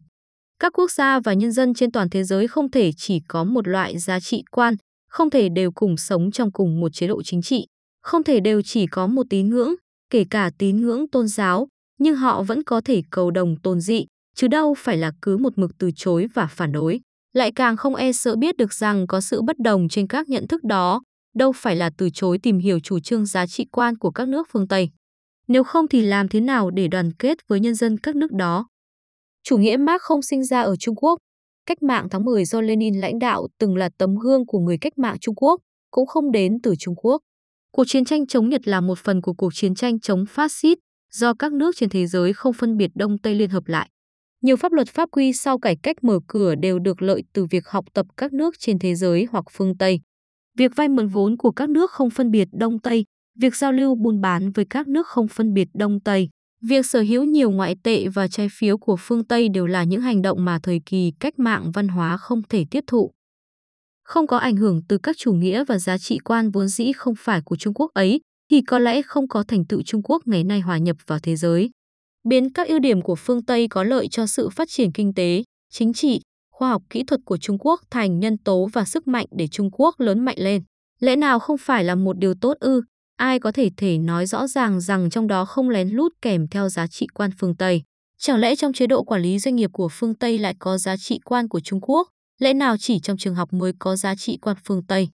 Các 0.60 0.72
quốc 0.72 0.90
gia 0.90 1.20
và 1.20 1.32
nhân 1.32 1.52
dân 1.52 1.74
trên 1.74 1.92
toàn 1.92 2.10
thế 2.10 2.24
giới 2.24 2.48
không 2.48 2.70
thể 2.70 2.90
chỉ 2.96 3.20
có 3.28 3.44
một 3.44 3.68
loại 3.68 3.98
giá 3.98 4.20
trị 4.20 4.44
quan, 4.50 4.74
không 5.08 5.30
thể 5.30 5.48
đều 5.48 5.72
cùng 5.72 5.96
sống 5.96 6.30
trong 6.30 6.52
cùng 6.52 6.80
một 6.80 6.88
chế 6.92 7.06
độ 7.06 7.22
chính 7.22 7.42
trị, 7.42 7.66
không 8.02 8.24
thể 8.24 8.40
đều 8.40 8.62
chỉ 8.62 8.86
có 8.86 9.06
một 9.06 9.26
tín 9.30 9.50
ngưỡng, 9.50 9.74
kể 10.10 10.24
cả 10.30 10.50
tín 10.58 10.80
ngưỡng 10.80 11.08
tôn 11.08 11.28
giáo, 11.28 11.68
nhưng 11.98 12.16
họ 12.16 12.42
vẫn 12.42 12.62
có 12.62 12.80
thể 12.80 13.02
cầu 13.10 13.30
đồng 13.30 13.56
tồn 13.62 13.80
dị, 13.80 14.06
chứ 14.36 14.48
đâu 14.48 14.74
phải 14.78 14.96
là 14.96 15.12
cứ 15.22 15.36
một 15.36 15.58
mực 15.58 15.78
từ 15.78 15.90
chối 15.96 16.26
và 16.34 16.46
phản 16.46 16.72
đối. 16.72 17.00
Lại 17.32 17.52
càng 17.52 17.76
không 17.76 17.94
e 17.94 18.12
sợ 18.12 18.36
biết 18.36 18.56
được 18.56 18.72
rằng 18.72 19.06
có 19.06 19.20
sự 19.20 19.42
bất 19.42 19.58
đồng 19.58 19.88
trên 19.88 20.06
các 20.06 20.28
nhận 20.28 20.46
thức 20.46 20.64
đó, 20.64 21.02
đâu 21.34 21.52
phải 21.52 21.76
là 21.76 21.90
từ 21.98 22.10
chối 22.10 22.38
tìm 22.42 22.58
hiểu 22.58 22.80
chủ 22.80 23.00
trương 23.00 23.26
giá 23.26 23.46
trị 23.46 23.66
quan 23.72 23.96
của 23.96 24.10
các 24.10 24.28
nước 24.28 24.48
phương 24.50 24.68
Tây. 24.68 24.90
Nếu 25.48 25.64
không 25.64 25.88
thì 25.88 26.00
làm 26.00 26.28
thế 26.28 26.40
nào 26.40 26.70
để 26.70 26.88
đoàn 26.88 27.12
kết 27.12 27.38
với 27.48 27.60
nhân 27.60 27.74
dân 27.74 27.98
các 27.98 28.16
nước 28.16 28.32
đó? 28.32 28.68
Chủ 29.42 29.58
nghĩa 29.58 29.76
Mark 29.76 30.02
không 30.02 30.22
sinh 30.22 30.44
ra 30.44 30.62
ở 30.62 30.76
Trung 30.76 30.96
Quốc. 30.96 31.18
Cách 31.66 31.82
mạng 31.82 32.08
tháng 32.10 32.24
10 32.24 32.44
do 32.44 32.60
Lenin 32.60 33.00
lãnh 33.00 33.18
đạo 33.18 33.48
từng 33.58 33.76
là 33.76 33.88
tấm 33.98 34.16
gương 34.16 34.46
của 34.46 34.58
người 34.58 34.78
cách 34.80 34.98
mạng 34.98 35.16
Trung 35.20 35.34
Quốc, 35.34 35.60
cũng 35.90 36.06
không 36.06 36.32
đến 36.32 36.58
từ 36.62 36.74
Trung 36.78 36.94
Quốc. 36.96 37.22
Cuộc 37.72 37.84
chiến 37.86 38.04
tranh 38.04 38.26
chống 38.26 38.48
Nhật 38.48 38.68
là 38.68 38.80
một 38.80 38.98
phần 38.98 39.22
của 39.22 39.32
cuộc 39.32 39.54
chiến 39.54 39.74
tranh 39.74 40.00
chống 40.00 40.24
phát 40.28 40.52
xít 40.52 40.78
do 41.12 41.34
các 41.34 41.52
nước 41.52 41.76
trên 41.76 41.88
thế 41.88 42.06
giới 42.06 42.32
không 42.32 42.52
phân 42.52 42.76
biệt 42.76 42.90
Đông 42.94 43.18
Tây 43.18 43.34
liên 43.34 43.50
hợp 43.50 43.66
lại. 43.66 43.88
Nhiều 44.42 44.56
pháp 44.56 44.72
luật 44.72 44.88
pháp 44.88 45.08
quy 45.12 45.32
sau 45.32 45.58
cải 45.58 45.76
cách 45.82 46.04
mở 46.04 46.20
cửa 46.26 46.54
đều 46.54 46.78
được 46.78 47.02
lợi 47.02 47.22
từ 47.32 47.44
việc 47.44 47.68
học 47.68 47.84
tập 47.94 48.06
các 48.16 48.32
nước 48.32 48.54
trên 48.58 48.78
thế 48.78 48.94
giới 48.94 49.26
hoặc 49.30 49.44
phương 49.50 49.76
Tây. 49.78 50.00
Việc 50.58 50.72
vay 50.76 50.88
mượn 50.88 51.08
vốn 51.08 51.36
của 51.36 51.50
các 51.50 51.70
nước 51.70 51.90
không 51.90 52.10
phân 52.10 52.30
biệt 52.30 52.48
Đông 52.52 52.78
Tây, 52.78 53.04
việc 53.38 53.56
giao 53.56 53.72
lưu 53.72 53.94
buôn 53.94 54.20
bán 54.20 54.52
với 54.52 54.64
các 54.70 54.88
nước 54.88 55.06
không 55.06 55.28
phân 55.28 55.54
biệt 55.54 55.68
Đông 55.74 56.00
Tây, 56.00 56.28
việc 56.62 56.86
sở 56.86 57.00
hữu 57.00 57.24
nhiều 57.24 57.50
ngoại 57.50 57.74
tệ 57.82 58.08
và 58.08 58.28
trái 58.28 58.48
phiếu 58.52 58.78
của 58.78 58.96
phương 58.98 59.24
Tây 59.24 59.48
đều 59.48 59.66
là 59.66 59.84
những 59.84 60.00
hành 60.00 60.22
động 60.22 60.44
mà 60.44 60.58
thời 60.62 60.80
kỳ 60.86 61.12
cách 61.20 61.38
mạng 61.38 61.70
văn 61.74 61.88
hóa 61.88 62.16
không 62.16 62.42
thể 62.48 62.64
tiếp 62.70 62.84
thụ. 62.86 63.10
Không 64.04 64.26
có 64.26 64.36
ảnh 64.36 64.56
hưởng 64.56 64.80
từ 64.88 64.98
các 64.98 65.16
chủ 65.18 65.32
nghĩa 65.32 65.64
và 65.64 65.78
giá 65.78 65.98
trị 65.98 66.18
quan 66.24 66.50
vốn 66.50 66.68
dĩ 66.68 66.92
không 66.92 67.14
phải 67.18 67.40
của 67.44 67.56
Trung 67.56 67.74
Quốc 67.74 67.90
ấy, 67.94 68.20
thì 68.50 68.62
có 68.62 68.78
lẽ 68.78 69.02
không 69.02 69.28
có 69.28 69.44
thành 69.48 69.64
tựu 69.64 69.82
Trung 69.82 70.02
Quốc 70.04 70.22
ngày 70.26 70.44
nay 70.44 70.60
hòa 70.60 70.78
nhập 70.78 70.96
vào 71.06 71.18
thế 71.18 71.36
giới 71.36 71.70
biến 72.28 72.52
các 72.52 72.68
ưu 72.68 72.78
điểm 72.78 73.02
của 73.02 73.14
phương 73.14 73.44
Tây 73.44 73.68
có 73.68 73.82
lợi 73.82 74.08
cho 74.10 74.26
sự 74.26 74.48
phát 74.48 74.68
triển 74.70 74.92
kinh 74.92 75.14
tế, 75.14 75.42
chính 75.70 75.92
trị, 75.92 76.20
khoa 76.52 76.68
học 76.68 76.82
kỹ 76.90 77.04
thuật 77.06 77.20
của 77.24 77.36
Trung 77.36 77.58
Quốc 77.60 77.80
thành 77.90 78.20
nhân 78.20 78.38
tố 78.38 78.68
và 78.72 78.84
sức 78.84 79.08
mạnh 79.08 79.26
để 79.30 79.48
Trung 79.48 79.70
Quốc 79.72 80.00
lớn 80.00 80.24
mạnh 80.24 80.36
lên. 80.38 80.62
Lẽ 81.00 81.16
nào 81.16 81.38
không 81.38 81.58
phải 81.58 81.84
là 81.84 81.94
một 81.94 82.18
điều 82.18 82.34
tốt 82.40 82.56
ư? 82.60 82.82
Ai 83.16 83.40
có 83.40 83.52
thể 83.52 83.70
thể 83.76 83.98
nói 83.98 84.26
rõ 84.26 84.46
ràng 84.46 84.80
rằng 84.80 85.10
trong 85.10 85.26
đó 85.26 85.44
không 85.44 85.70
lén 85.70 85.88
lút 85.88 86.12
kèm 86.22 86.48
theo 86.48 86.68
giá 86.68 86.86
trị 86.86 87.06
quan 87.14 87.30
phương 87.38 87.56
Tây? 87.56 87.82
Chẳng 88.18 88.38
lẽ 88.38 88.56
trong 88.56 88.72
chế 88.72 88.86
độ 88.86 89.04
quản 89.04 89.22
lý 89.22 89.38
doanh 89.38 89.56
nghiệp 89.56 89.70
của 89.72 89.88
phương 89.92 90.14
Tây 90.14 90.38
lại 90.38 90.54
có 90.58 90.78
giá 90.78 90.96
trị 90.96 91.18
quan 91.24 91.48
của 91.48 91.60
Trung 91.60 91.80
Quốc? 91.80 92.08
Lẽ 92.38 92.54
nào 92.54 92.76
chỉ 92.76 93.00
trong 93.00 93.16
trường 93.16 93.34
học 93.34 93.52
mới 93.52 93.72
có 93.78 93.96
giá 93.96 94.14
trị 94.14 94.38
quan 94.42 94.56
phương 94.64 94.86
Tây? 94.86 95.08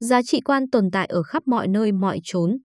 Giá 0.00 0.22
trị 0.22 0.40
quan 0.40 0.70
tồn 0.70 0.90
tại 0.90 1.06
ở 1.06 1.22
khắp 1.22 1.42
mọi 1.46 1.68
nơi 1.68 1.92
mọi 1.92 2.20
chốn. 2.24 2.58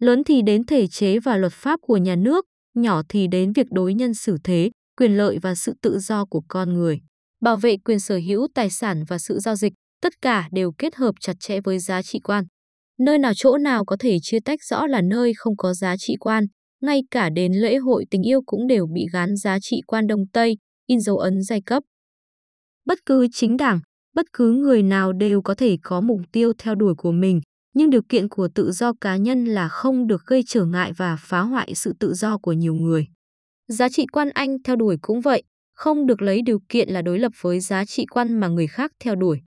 Lớn 0.00 0.24
thì 0.24 0.42
đến 0.42 0.64
thể 0.64 0.86
chế 0.86 1.18
và 1.18 1.36
luật 1.36 1.52
pháp 1.52 1.80
của 1.82 1.96
nhà 1.96 2.16
nước, 2.16 2.44
nhỏ 2.74 3.02
thì 3.08 3.26
đến 3.26 3.52
việc 3.52 3.66
đối 3.70 3.94
nhân 3.94 4.14
xử 4.14 4.36
thế, 4.44 4.70
quyền 4.96 5.16
lợi 5.16 5.38
và 5.42 5.54
sự 5.54 5.74
tự 5.82 5.98
do 5.98 6.24
của 6.24 6.42
con 6.48 6.74
người. 6.74 7.00
Bảo 7.40 7.56
vệ 7.56 7.76
quyền 7.76 8.00
sở 8.00 8.16
hữu 8.28 8.46
tài 8.54 8.70
sản 8.70 9.04
và 9.08 9.18
sự 9.18 9.38
giao 9.38 9.56
dịch, 9.56 9.72
tất 10.02 10.12
cả 10.22 10.48
đều 10.52 10.72
kết 10.78 10.94
hợp 10.94 11.14
chặt 11.20 11.32
chẽ 11.40 11.60
với 11.64 11.78
giá 11.78 12.02
trị 12.02 12.18
quan. 12.24 12.44
Nơi 12.98 13.18
nào 13.18 13.32
chỗ 13.36 13.58
nào 13.58 13.84
có 13.84 13.96
thể 14.00 14.18
chia 14.22 14.38
tách 14.44 14.58
rõ 14.62 14.86
là 14.86 15.00
nơi 15.00 15.32
không 15.36 15.56
có 15.56 15.74
giá 15.74 15.96
trị 15.98 16.16
quan, 16.20 16.44
ngay 16.82 17.02
cả 17.10 17.30
đến 17.30 17.52
lễ 17.52 17.76
hội 17.76 18.04
tình 18.10 18.22
yêu 18.22 18.40
cũng 18.46 18.66
đều 18.66 18.86
bị 18.94 19.06
gán 19.12 19.36
giá 19.36 19.58
trị 19.60 19.80
quan 19.86 20.06
Đông 20.06 20.26
Tây, 20.32 20.56
in 20.86 21.00
dấu 21.00 21.18
ấn 21.18 21.42
giai 21.42 21.60
cấp. 21.66 21.82
Bất 22.84 22.98
cứ 23.06 23.28
chính 23.32 23.56
đảng, 23.56 23.80
bất 24.14 24.26
cứ 24.32 24.52
người 24.52 24.82
nào 24.82 25.12
đều 25.12 25.42
có 25.42 25.54
thể 25.54 25.76
có 25.82 26.00
mục 26.00 26.20
tiêu 26.32 26.52
theo 26.58 26.74
đuổi 26.74 26.94
của 26.98 27.12
mình, 27.12 27.40
nhưng 27.74 27.90
điều 27.90 28.02
kiện 28.02 28.28
của 28.28 28.48
tự 28.48 28.72
do 28.72 28.92
cá 29.00 29.16
nhân 29.16 29.44
là 29.44 29.68
không 29.68 30.06
được 30.06 30.26
gây 30.26 30.42
trở 30.46 30.64
ngại 30.64 30.92
và 30.92 31.16
phá 31.16 31.40
hoại 31.40 31.74
sự 31.74 31.92
tự 31.98 32.14
do 32.14 32.38
của 32.38 32.52
nhiều 32.52 32.74
người. 32.74 33.06
Giá 33.68 33.88
trị 33.88 34.06
quan 34.06 34.30
Anh 34.30 34.62
theo 34.62 34.76
đuổi 34.76 34.96
cũng 35.02 35.20
vậy, 35.20 35.42
không 35.74 36.06
được 36.06 36.22
lấy 36.22 36.42
điều 36.42 36.58
kiện 36.68 36.88
là 36.88 37.02
đối 37.02 37.18
lập 37.18 37.32
với 37.40 37.60
giá 37.60 37.84
trị 37.84 38.06
quan 38.06 38.40
mà 38.40 38.48
người 38.48 38.66
khác 38.66 38.92
theo 39.00 39.14
đuổi. 39.14 39.42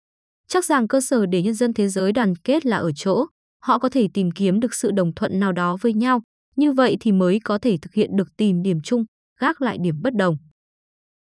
Chắc 0.48 0.64
rằng 0.64 0.88
cơ 0.88 1.00
sở 1.00 1.26
để 1.26 1.42
nhân 1.42 1.54
dân 1.54 1.74
thế 1.74 1.88
giới 1.88 2.12
đoàn 2.12 2.34
kết 2.36 2.66
là 2.66 2.76
ở 2.76 2.92
chỗ, 2.92 3.26
họ 3.62 3.78
có 3.78 3.88
thể 3.88 4.08
tìm 4.14 4.30
kiếm 4.30 4.60
được 4.60 4.74
sự 4.74 4.90
đồng 4.90 5.14
thuận 5.14 5.40
nào 5.40 5.52
đó 5.52 5.76
với 5.80 5.92
nhau, 5.92 6.22
như 6.56 6.72
vậy 6.72 6.96
thì 7.00 7.12
mới 7.12 7.40
có 7.44 7.58
thể 7.58 7.78
thực 7.82 7.94
hiện 7.94 8.16
được 8.16 8.36
tìm 8.36 8.62
điểm 8.62 8.80
chung, 8.84 9.04
gác 9.40 9.62
lại 9.62 9.78
điểm 9.78 10.02
bất 10.02 10.14
đồng. 10.14 10.36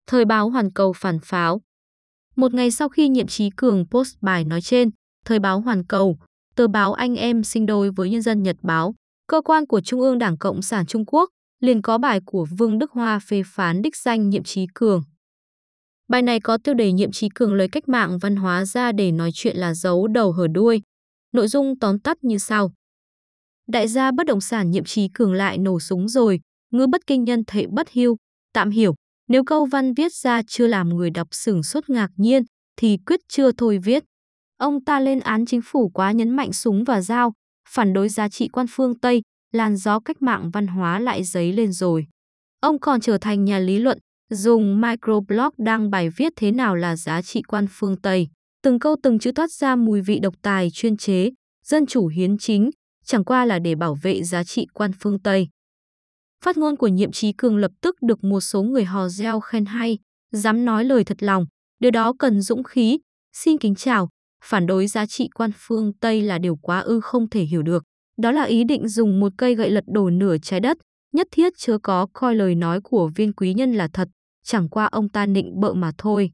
Thời 0.07 0.25
báo 0.25 0.51
Hoàn 0.51 0.71
Cầu 0.73 0.93
phản 0.93 1.19
pháo 1.23 1.61
Một 2.37 2.55
ngày 2.55 2.71
sau 2.71 2.89
khi 2.89 3.09
nhiệm 3.09 3.27
trí 3.27 3.51
cường 3.57 3.85
post 3.91 4.15
bài 4.21 4.45
nói 4.45 4.61
trên, 4.61 4.91
Thời 5.25 5.39
báo 5.39 5.61
Hoàn 5.61 5.85
Cầu, 5.87 6.19
tờ 6.57 6.69
báo 6.69 6.93
anh 6.93 7.15
em 7.15 7.45
sinh 7.45 7.67
đôi 7.67 7.91
với 7.91 8.11
Nhân 8.11 8.23
dân 8.23 8.43
Nhật 8.43 8.57
Báo, 8.63 8.95
cơ 9.27 9.41
quan 9.41 9.67
của 9.67 9.81
Trung 9.81 10.01
ương 10.01 10.19
Đảng 10.19 10.39
Cộng 10.39 10.63
sản 10.63 10.87
Trung 10.87 11.05
Quốc, 11.07 11.31
liền 11.61 11.83
có 11.83 11.99
bài 11.99 12.21
của 12.27 12.47
Vương 12.59 12.79
Đức 12.79 12.91
Hoa 12.91 13.19
phê 13.19 13.43
phán 13.47 13.83
đích 13.83 13.97
danh 13.97 14.31
nhiệm 14.31 14.43
trí 14.43 14.67
cường. 14.75 15.03
Bài 16.09 16.23
này 16.23 16.41
có 16.41 16.59
tiêu 16.59 16.75
đề 16.75 16.93
nhiệm 16.93 17.13
trí 17.13 17.29
cường 17.35 17.55
lấy 17.55 17.69
cách 17.69 17.89
mạng 17.89 18.19
văn 18.19 18.37
hóa 18.37 18.65
ra 18.65 18.93
để 18.93 19.13
nói 19.13 19.31
chuyện 19.35 19.57
là 19.57 19.75
giấu 19.75 20.07
đầu 20.09 20.33
hở 20.33 20.47
đuôi. 20.49 20.83
Nội 21.33 21.49
dung 21.49 21.79
tóm 21.79 21.99
tắt 21.99 22.25
như 22.25 22.39
sau. 22.39 22.73
Đại 23.69 23.89
gia 23.89 24.11
bất 24.11 24.27
động 24.27 24.41
sản 24.41 24.71
nhiệm 24.71 24.85
trí 24.85 25.09
cường 25.09 25.33
lại 25.33 25.59
nổ 25.59 25.81
súng 25.81 26.09
rồi, 26.09 26.41
ngư 26.73 26.87
bất 26.87 27.07
kinh 27.07 27.25
nhân 27.25 27.43
thệ 27.47 27.67
bất 27.67 27.91
hưu, 27.93 28.17
tạm 28.53 28.71
hiểu. 28.71 28.95
Nếu 29.29 29.45
câu 29.45 29.67
văn 29.67 29.95
viết 29.95 30.13
ra 30.15 30.43
chưa 30.47 30.67
làm 30.67 30.89
người 30.89 31.11
đọc 31.11 31.29
sửng 31.31 31.63
sốt 31.63 31.91
ngạc 31.91 32.11
nhiên, 32.17 32.43
thì 32.77 32.99
quyết 33.07 33.21
chưa 33.29 33.53
thôi 33.53 33.79
viết. 33.85 34.05
Ông 34.59 34.85
ta 34.85 35.01
lên 35.01 35.21
án 35.21 35.47
chính 35.47 35.61
phủ 35.65 35.89
quá 35.89 36.13
nhấn 36.13 36.31
mạnh 36.31 36.53
súng 36.53 36.85
và 36.85 37.01
dao, 37.01 37.33
phản 37.69 37.93
đối 37.93 38.09
giá 38.09 38.29
trị 38.29 38.49
quan 38.49 38.67
phương 38.71 38.99
Tây, 38.99 39.23
làn 39.53 39.77
gió 39.77 40.01
cách 40.01 40.23
mạng 40.23 40.51
văn 40.51 40.67
hóa 40.67 40.99
lại 40.99 41.25
dấy 41.25 41.53
lên 41.53 41.73
rồi. 41.73 42.07
Ông 42.61 42.79
còn 42.79 43.01
trở 43.01 43.19
thành 43.19 43.45
nhà 43.45 43.59
lý 43.59 43.79
luận, 43.79 43.99
dùng 44.31 44.81
microblog 44.81 45.49
đăng 45.59 45.91
bài 45.91 46.11
viết 46.17 46.33
thế 46.37 46.53
nào 46.53 46.77
là 46.77 46.97
giá 46.97 47.23
trị 47.23 47.43
quan 47.43 47.67
phương 47.71 48.01
Tây. 48.01 48.29
Từng 48.63 48.79
câu 48.79 48.97
từng 49.03 49.19
chữ 49.19 49.33
thoát 49.33 49.53
ra 49.53 49.77
mùi 49.77 50.01
vị 50.01 50.19
độc 50.19 50.35
tài 50.43 50.71
chuyên 50.71 50.97
chế, 50.97 51.31
dân 51.65 51.87
chủ 51.87 52.07
hiến 52.07 52.39
chính, 52.39 52.71
chẳng 53.05 53.25
qua 53.25 53.45
là 53.45 53.59
để 53.59 53.75
bảo 53.75 53.95
vệ 54.03 54.23
giá 54.23 54.45
trị 54.45 54.67
quan 54.73 54.91
phương 55.01 55.19
Tây. 55.19 55.49
Phát 56.45 56.57
ngôn 56.57 56.77
của 56.77 56.89
nhiệm 56.89 57.13
trí 57.13 57.33
cường 57.33 57.57
lập 57.57 57.71
tức 57.81 57.97
được 58.03 58.25
một 58.25 58.41
số 58.41 58.63
người 58.63 58.85
hò 58.85 59.09
reo 59.09 59.41
khen 59.41 59.65
hay, 59.65 59.99
dám 60.33 60.65
nói 60.65 60.85
lời 60.85 61.05
thật 61.05 61.23
lòng, 61.23 61.47
điều 61.81 61.91
đó 61.91 62.13
cần 62.19 62.41
dũng 62.41 62.63
khí. 62.63 62.99
Xin 63.33 63.59
kính 63.59 63.75
chào, 63.75 64.09
phản 64.47 64.67
đối 64.67 64.87
giá 64.87 65.07
trị 65.07 65.29
quan 65.35 65.51
phương 65.55 65.93
Tây 66.01 66.23
là 66.23 66.39
điều 66.39 66.57
quá 66.57 66.81
ư 66.81 67.01
không 67.01 67.31
thể 67.31 67.43
hiểu 67.43 67.63
được. 67.63 67.85
Đó 68.19 68.31
là 68.31 68.43
ý 68.43 68.65
định 68.65 68.89
dùng 68.89 69.21
một 69.21 69.33
cây 69.39 69.55
gậy 69.55 69.71
lật 69.71 69.85
đổ 69.87 70.11
nửa 70.11 70.37
trái 70.39 70.61
đất, 70.61 70.79
nhất 71.13 71.27
thiết 71.31 71.53
chưa 71.59 71.79
có 71.79 72.07
coi 72.13 72.35
lời 72.35 72.55
nói 72.55 72.81
của 72.81 73.11
viên 73.17 73.33
quý 73.33 73.55
nhân 73.55 73.73
là 73.73 73.89
thật, 73.93 74.09
chẳng 74.45 74.69
qua 74.69 74.87
ông 74.87 75.09
ta 75.09 75.27
nịnh 75.27 75.61
bợ 75.61 75.75
mà 75.75 75.93
thôi. 75.99 76.31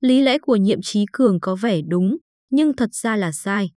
Lý 0.00 0.22
lẽ 0.22 0.38
của 0.38 0.56
nhiệm 0.56 0.82
trí 0.82 1.04
cường 1.12 1.40
có 1.40 1.56
vẻ 1.56 1.80
đúng, 1.88 2.16
nhưng 2.50 2.76
thật 2.76 2.94
ra 2.94 3.16
là 3.16 3.32
sai. 3.32 3.70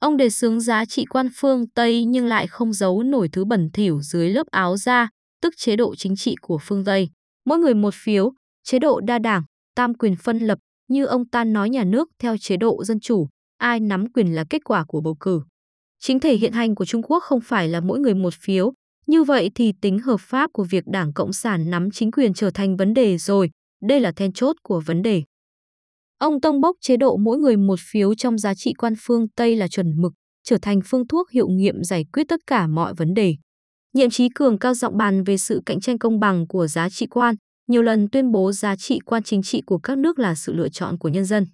Ông 0.00 0.16
đề 0.16 0.30
xướng 0.30 0.60
giá 0.60 0.84
trị 0.84 1.04
quan 1.04 1.28
phương 1.36 1.68
Tây 1.68 2.04
nhưng 2.04 2.26
lại 2.26 2.46
không 2.46 2.72
giấu 2.72 3.02
nổi 3.02 3.28
thứ 3.32 3.44
bẩn 3.44 3.70
thỉu 3.72 4.00
dưới 4.02 4.30
lớp 4.30 4.46
áo 4.50 4.76
da, 4.76 5.08
tức 5.42 5.54
chế 5.56 5.76
độ 5.76 5.94
chính 5.94 6.16
trị 6.16 6.34
của 6.40 6.58
phương 6.62 6.84
Tây. 6.84 7.10
Mỗi 7.46 7.58
người 7.58 7.74
một 7.74 7.94
phiếu, 7.94 8.32
chế 8.64 8.78
độ 8.78 9.00
đa 9.00 9.18
đảng, 9.18 9.42
tam 9.74 9.94
quyền 9.94 10.16
phân 10.16 10.38
lập, 10.38 10.58
như 10.92 11.04
ông 11.04 11.28
ta 11.28 11.44
nói 11.44 11.70
nhà 11.70 11.84
nước 11.84 12.08
theo 12.18 12.36
chế 12.36 12.56
độ 12.56 12.84
dân 12.84 13.00
chủ, 13.00 13.28
ai 13.58 13.80
nắm 13.80 14.12
quyền 14.12 14.34
là 14.34 14.44
kết 14.50 14.64
quả 14.64 14.84
của 14.88 15.00
bầu 15.00 15.16
cử. 15.20 15.42
Chính 16.00 16.20
thể 16.20 16.36
hiện 16.36 16.52
hành 16.52 16.74
của 16.74 16.84
Trung 16.84 17.02
Quốc 17.02 17.22
không 17.22 17.40
phải 17.40 17.68
là 17.68 17.80
mỗi 17.80 18.00
người 18.00 18.14
một 18.14 18.34
phiếu, 18.34 18.72
như 19.06 19.24
vậy 19.24 19.50
thì 19.54 19.72
tính 19.80 19.98
hợp 19.98 20.20
pháp 20.20 20.50
của 20.52 20.64
việc 20.64 20.84
Đảng 20.86 21.12
Cộng 21.12 21.32
sản 21.32 21.70
nắm 21.70 21.90
chính 21.90 22.10
quyền 22.10 22.34
trở 22.34 22.50
thành 22.50 22.76
vấn 22.76 22.94
đề 22.94 23.18
rồi, 23.18 23.50
đây 23.82 24.00
là 24.00 24.12
then 24.12 24.32
chốt 24.32 24.56
của 24.62 24.82
vấn 24.86 25.02
đề. 25.02 25.22
Ông 26.18 26.40
Tông 26.40 26.60
bốc 26.60 26.76
chế 26.80 26.96
độ 26.96 27.16
mỗi 27.16 27.38
người 27.38 27.56
một 27.56 27.78
phiếu 27.92 28.14
trong 28.14 28.38
giá 28.38 28.54
trị 28.54 28.72
quan 28.78 28.94
phương 28.98 29.28
Tây 29.36 29.56
là 29.56 29.68
chuẩn 29.68 30.02
mực, 30.02 30.12
trở 30.44 30.58
thành 30.62 30.80
phương 30.84 31.06
thuốc 31.06 31.30
hiệu 31.30 31.48
nghiệm 31.48 31.84
giải 31.84 32.04
quyết 32.12 32.24
tất 32.28 32.40
cả 32.46 32.66
mọi 32.66 32.94
vấn 32.94 33.14
đề. 33.14 33.34
Nhiệm 33.94 34.10
trí 34.10 34.28
cường 34.34 34.58
cao 34.58 34.74
giọng 34.74 34.96
bàn 34.96 35.24
về 35.24 35.36
sự 35.36 35.62
cạnh 35.66 35.80
tranh 35.80 35.98
công 35.98 36.20
bằng 36.20 36.46
của 36.48 36.66
giá 36.66 36.88
trị 36.90 37.06
quan, 37.06 37.34
nhiều 37.72 37.82
lần 37.82 38.08
tuyên 38.12 38.32
bố 38.32 38.52
giá 38.52 38.76
trị 38.76 38.98
quan 39.04 39.22
chính 39.22 39.42
trị 39.42 39.62
của 39.66 39.78
các 39.78 39.98
nước 39.98 40.18
là 40.18 40.34
sự 40.34 40.52
lựa 40.52 40.68
chọn 40.68 40.98
của 40.98 41.08
nhân 41.08 41.24
dân. 41.24 41.46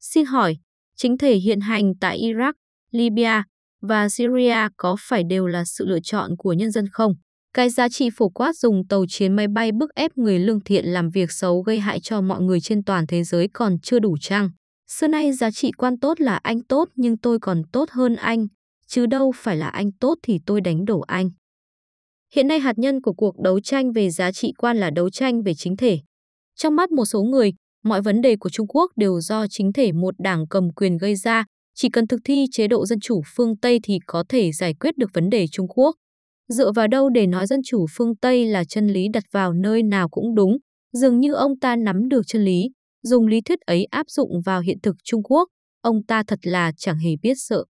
Xin 0.00 0.24
hỏi, 0.24 0.56
chính 0.96 1.18
thể 1.18 1.36
hiện 1.36 1.60
hành 1.60 1.92
tại 2.00 2.18
Iraq, 2.18 2.52
Libya 2.92 3.44
và 3.82 4.08
Syria 4.08 4.68
có 4.76 4.96
phải 5.00 5.22
đều 5.30 5.46
là 5.46 5.64
sự 5.64 5.86
lựa 5.86 6.00
chọn 6.02 6.30
của 6.38 6.52
nhân 6.52 6.70
dân 6.70 6.88
không? 6.92 7.12
Cái 7.54 7.70
giá 7.70 7.88
trị 7.88 8.08
phổ 8.16 8.28
quát 8.28 8.56
dùng 8.56 8.86
tàu 8.88 9.04
chiến 9.08 9.36
máy 9.36 9.46
bay 9.54 9.72
bức 9.72 9.90
ép 9.94 10.10
người 10.16 10.38
lương 10.38 10.64
thiện 10.64 10.84
làm 10.84 11.08
việc 11.10 11.32
xấu 11.32 11.62
gây 11.62 11.78
hại 11.78 12.00
cho 12.00 12.20
mọi 12.20 12.40
người 12.42 12.60
trên 12.60 12.84
toàn 12.84 13.06
thế 13.06 13.24
giới 13.24 13.48
còn 13.52 13.80
chưa 13.82 13.98
đủ 13.98 14.16
chăng? 14.20 14.50
Xưa 14.90 15.08
nay 15.08 15.32
giá 15.32 15.50
trị 15.50 15.70
quan 15.76 15.98
tốt 15.98 16.20
là 16.20 16.40
anh 16.42 16.64
tốt 16.64 16.88
nhưng 16.94 17.18
tôi 17.18 17.38
còn 17.40 17.62
tốt 17.72 17.90
hơn 17.90 18.16
anh, 18.16 18.46
chứ 18.86 19.06
đâu 19.06 19.32
phải 19.36 19.56
là 19.56 19.68
anh 19.68 19.92
tốt 20.00 20.14
thì 20.22 20.38
tôi 20.46 20.60
đánh 20.60 20.84
đổ 20.84 21.00
anh. 21.00 21.30
Hiện 22.34 22.48
nay 22.48 22.58
hạt 22.58 22.78
nhân 22.78 23.00
của 23.00 23.12
cuộc 23.12 23.38
đấu 23.38 23.60
tranh 23.60 23.92
về 23.92 24.10
giá 24.10 24.32
trị 24.32 24.52
quan 24.58 24.76
là 24.76 24.90
đấu 24.90 25.10
tranh 25.10 25.42
về 25.42 25.54
chính 25.54 25.76
thể. 25.76 25.98
Trong 26.56 26.76
mắt 26.76 26.90
một 26.90 27.04
số 27.04 27.22
người, 27.22 27.52
mọi 27.84 28.02
vấn 28.02 28.20
đề 28.20 28.36
của 28.36 28.50
Trung 28.50 28.66
Quốc 28.66 28.90
đều 28.96 29.20
do 29.20 29.46
chính 29.50 29.72
thể 29.72 29.92
một 29.92 30.14
đảng 30.18 30.48
cầm 30.48 30.72
quyền 30.76 30.96
gây 30.96 31.16
ra, 31.16 31.44
chỉ 31.74 31.88
cần 31.88 32.06
thực 32.06 32.20
thi 32.24 32.44
chế 32.52 32.68
độ 32.68 32.86
dân 32.86 33.00
chủ 33.00 33.22
phương 33.36 33.56
Tây 33.56 33.80
thì 33.82 33.98
có 34.06 34.24
thể 34.28 34.52
giải 34.52 34.74
quyết 34.80 34.98
được 34.98 35.10
vấn 35.14 35.30
đề 35.30 35.46
Trung 35.52 35.68
Quốc. 35.68 35.96
Dựa 36.48 36.72
vào 36.72 36.88
đâu 36.88 37.08
để 37.08 37.26
nói 37.26 37.46
dân 37.46 37.60
chủ 37.66 37.86
phương 37.90 38.16
Tây 38.16 38.46
là 38.46 38.64
chân 38.64 38.86
lý 38.86 39.06
đặt 39.12 39.24
vào 39.32 39.52
nơi 39.52 39.82
nào 39.82 40.08
cũng 40.08 40.34
đúng, 40.34 40.56
dường 40.92 41.20
như 41.20 41.32
ông 41.32 41.58
ta 41.58 41.76
nắm 41.76 42.08
được 42.08 42.22
chân 42.26 42.44
lý, 42.44 42.70
dùng 43.02 43.26
lý 43.26 43.40
thuyết 43.40 43.60
ấy 43.60 43.84
áp 43.84 44.06
dụng 44.10 44.40
vào 44.44 44.60
hiện 44.60 44.78
thực 44.82 44.96
Trung 45.04 45.22
Quốc, 45.22 45.48
ông 45.80 46.04
ta 46.08 46.22
thật 46.26 46.38
là 46.42 46.72
chẳng 46.76 46.98
hề 46.98 47.10
biết 47.22 47.34
sợ. 47.36 47.64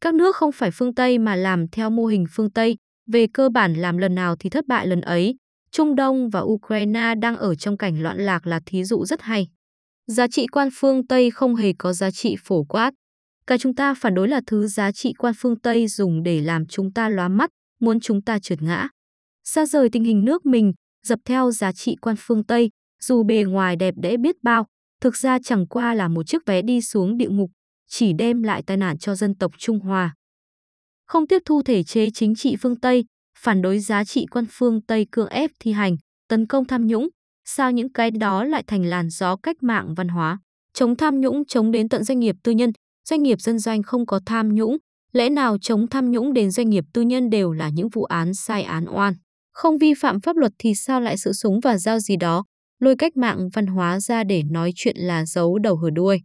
Các 0.00 0.14
nước 0.14 0.36
không 0.36 0.52
phải 0.52 0.70
phương 0.74 0.94
Tây 0.94 1.18
mà 1.18 1.36
làm 1.36 1.68
theo 1.72 1.90
mô 1.90 2.06
hình 2.06 2.24
phương 2.30 2.50
Tây, 2.50 2.76
về 3.12 3.26
cơ 3.32 3.48
bản 3.48 3.74
làm 3.74 3.98
lần 3.98 4.14
nào 4.14 4.36
thì 4.36 4.50
thất 4.50 4.66
bại 4.66 4.86
lần 4.86 5.00
ấy. 5.00 5.34
Trung 5.70 5.94
Đông 5.94 6.30
và 6.30 6.40
Ukraine 6.40 7.14
đang 7.14 7.36
ở 7.36 7.54
trong 7.54 7.76
cảnh 7.76 8.02
loạn 8.02 8.18
lạc 8.18 8.46
là 8.46 8.60
thí 8.66 8.84
dụ 8.84 9.04
rất 9.04 9.22
hay. 9.22 9.46
Giá 10.06 10.26
trị 10.28 10.46
quan 10.46 10.68
phương 10.72 11.06
Tây 11.06 11.30
không 11.30 11.54
hề 11.54 11.72
có 11.78 11.92
giá 11.92 12.10
trị 12.10 12.36
phổ 12.44 12.64
quát. 12.64 12.90
Cả 13.46 13.58
chúng 13.58 13.74
ta 13.74 13.94
phản 13.94 14.14
đối 14.14 14.28
là 14.28 14.40
thứ 14.46 14.66
giá 14.66 14.92
trị 14.92 15.12
quan 15.18 15.34
phương 15.38 15.60
Tây 15.60 15.88
dùng 15.88 16.22
để 16.22 16.40
làm 16.40 16.66
chúng 16.66 16.92
ta 16.92 17.08
lóa 17.08 17.28
mắt, 17.28 17.50
muốn 17.80 18.00
chúng 18.00 18.22
ta 18.22 18.38
trượt 18.38 18.62
ngã. 18.62 18.88
Xa 19.44 19.66
rời 19.66 19.88
tình 19.92 20.04
hình 20.04 20.24
nước 20.24 20.46
mình, 20.46 20.72
dập 21.06 21.18
theo 21.24 21.50
giá 21.50 21.72
trị 21.72 21.96
quan 22.00 22.16
phương 22.18 22.44
Tây, 22.44 22.70
dù 23.02 23.22
bề 23.22 23.44
ngoài 23.44 23.76
đẹp 23.76 23.94
đẽ 24.02 24.16
biết 24.16 24.36
bao, 24.42 24.66
thực 25.00 25.16
ra 25.16 25.38
chẳng 25.44 25.66
qua 25.66 25.94
là 25.94 26.08
một 26.08 26.26
chiếc 26.26 26.46
vé 26.46 26.62
đi 26.62 26.82
xuống 26.82 27.16
địa 27.16 27.28
ngục, 27.28 27.50
chỉ 27.88 28.12
đem 28.18 28.42
lại 28.42 28.62
tai 28.66 28.76
nạn 28.76 28.98
cho 28.98 29.14
dân 29.14 29.34
tộc 29.34 29.52
Trung 29.58 29.80
Hoa. 29.80 30.14
Không 31.08 31.26
tiếp 31.26 31.42
thu 31.44 31.62
thể 31.62 31.82
chế 31.82 32.10
chính 32.10 32.34
trị 32.34 32.56
phương 32.56 32.76
Tây, 32.76 33.04
phản 33.38 33.62
đối 33.62 33.78
giá 33.78 34.04
trị 34.04 34.26
quan 34.30 34.44
phương 34.50 34.82
Tây 34.82 35.06
cưỡng 35.12 35.28
ép 35.28 35.50
thi 35.60 35.72
hành, 35.72 35.96
tấn 36.28 36.46
công 36.46 36.64
tham 36.64 36.86
nhũng, 36.86 37.08
sao 37.44 37.72
những 37.72 37.92
cái 37.92 38.10
đó 38.10 38.44
lại 38.44 38.62
thành 38.66 38.84
làn 38.84 39.10
gió 39.10 39.36
cách 39.36 39.62
mạng 39.62 39.94
văn 39.96 40.08
hóa. 40.08 40.38
Chống 40.72 40.96
tham 40.96 41.20
nhũng 41.20 41.44
chống 41.46 41.70
đến 41.70 41.88
tận 41.88 42.04
doanh 42.04 42.18
nghiệp 42.18 42.36
tư 42.42 42.52
nhân, 42.52 42.70
doanh 43.08 43.22
nghiệp 43.22 43.40
dân 43.40 43.58
doanh 43.58 43.82
không 43.82 44.06
có 44.06 44.20
tham 44.26 44.54
nhũng, 44.54 44.76
lẽ 45.12 45.28
nào 45.28 45.56
chống 45.58 45.86
tham 45.88 46.10
nhũng 46.10 46.32
đến 46.32 46.50
doanh 46.50 46.70
nghiệp 46.70 46.84
tư 46.92 47.02
nhân 47.02 47.30
đều 47.30 47.52
là 47.52 47.68
những 47.68 47.88
vụ 47.88 48.04
án 48.04 48.34
sai 48.34 48.62
án 48.62 48.84
oan. 48.88 49.14
Không 49.52 49.78
vi 49.78 49.94
phạm 49.94 50.20
pháp 50.20 50.36
luật 50.36 50.52
thì 50.58 50.74
sao 50.74 51.00
lại 51.00 51.18
sự 51.18 51.32
súng 51.32 51.60
và 51.60 51.78
dao 51.78 51.98
gì 51.98 52.16
đó, 52.16 52.44
lôi 52.80 52.96
cách 52.96 53.16
mạng 53.16 53.48
văn 53.52 53.66
hóa 53.66 54.00
ra 54.00 54.24
để 54.24 54.42
nói 54.50 54.72
chuyện 54.74 54.96
là 54.96 55.26
giấu 55.26 55.58
đầu 55.58 55.76
hở 55.76 55.90
đuôi. 55.90 56.20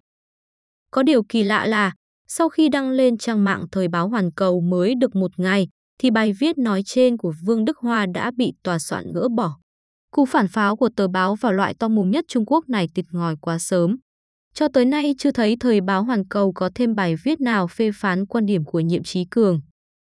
Có 0.92 1.04
điều 1.04 1.24
kỳ 1.30 1.44
lạ 1.44 1.66
là, 1.66 1.94
sau 2.36 2.50
khi 2.50 2.70
đăng 2.70 2.90
lên 2.90 3.18
trang 3.18 3.44
mạng 3.44 3.66
Thời 3.72 3.88
báo 3.88 4.10
Hoàn 4.10 4.32
Cầu 4.32 4.62
mới 4.62 4.96
được 4.96 5.16
một 5.16 5.32
ngày, 5.38 5.68
thì 6.00 6.12
bài 6.12 6.34
viết 6.34 6.58
nói 6.58 6.84
trên 6.86 7.18
của 7.18 7.34
Vương 7.44 7.66
Đức 7.66 7.78
Hoa 7.78 8.06
đã 8.06 8.32
bị 8.38 8.54
tòa 8.64 8.80
soạn 8.80 9.12
gỡ 9.14 9.28
bỏ. 9.28 9.58
Cú 10.12 10.26
phản 10.26 10.48
pháo 10.48 10.76
của 10.76 10.90
tờ 10.96 11.08
báo 11.08 11.36
vào 11.36 11.54
loại 11.54 11.74
to 11.74 11.88
mồm 11.88 12.12
nhất 12.12 12.26
Trung 12.28 12.46
Quốc 12.46 12.70
này 12.70 12.88
tịt 12.94 13.06
ngòi 13.12 13.36
quá 13.42 13.60
sớm. 13.60 13.98
Cho 14.54 14.68
tới 14.68 14.86
nay 14.86 15.16
chưa 15.18 15.32
thấy 15.32 15.58
Thời 15.60 15.82
báo 15.82 16.04
Hoàn 16.04 16.28
Cầu 16.28 16.52
có 16.56 16.70
thêm 16.76 16.96
bài 16.96 17.16
viết 17.24 17.42
nào 17.42 17.68
phê 17.68 17.92
phán 17.96 18.26
quan 18.26 18.46
điểm 18.46 18.64
của 18.64 18.80
nhiệm 18.80 19.04
trí 19.04 19.26
cường. 19.26 19.62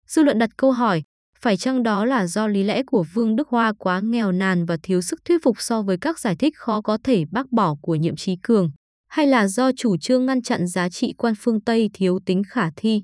Dư 0.07 0.23
luận 0.23 0.39
đặt 0.39 0.51
câu 0.57 0.73
hỏi, 0.73 1.03
phải 1.41 1.57
chăng 1.57 1.83
đó 1.83 2.05
là 2.05 2.27
do 2.27 2.47
lý 2.47 2.63
lẽ 2.63 2.83
của 2.87 3.05
Vương 3.15 3.37
Đức 3.37 3.49
Hoa 3.49 3.73
quá 3.79 4.01
nghèo 4.05 4.33
nàn 4.33 4.67
và 4.67 4.77
thiếu 4.83 5.01
sức 5.01 5.21
thuyết 5.25 5.43
phục 5.43 5.61
so 5.61 5.83
với 5.83 5.97
các 6.01 6.19
giải 6.19 6.37
thích 6.37 6.55
khó 6.57 6.81
có 6.81 6.99
thể 7.05 7.25
bác 7.31 7.53
bỏ 7.53 7.75
của 7.83 7.95
nhiệm 7.95 8.17
trí 8.17 8.37
cường? 8.43 8.71
Hay 9.09 9.27
là 9.27 9.49
do 9.49 9.73
chủ 9.73 9.97
trương 9.97 10.27
ngăn 10.27 10.43
chặn 10.43 10.67
giá 10.67 10.89
trị 10.89 11.15
quan 11.19 11.35
phương 11.39 11.61
Tây 11.61 11.91
thiếu 11.93 12.19
tính 12.27 12.43
khả 12.49 12.71
thi? 12.77 13.03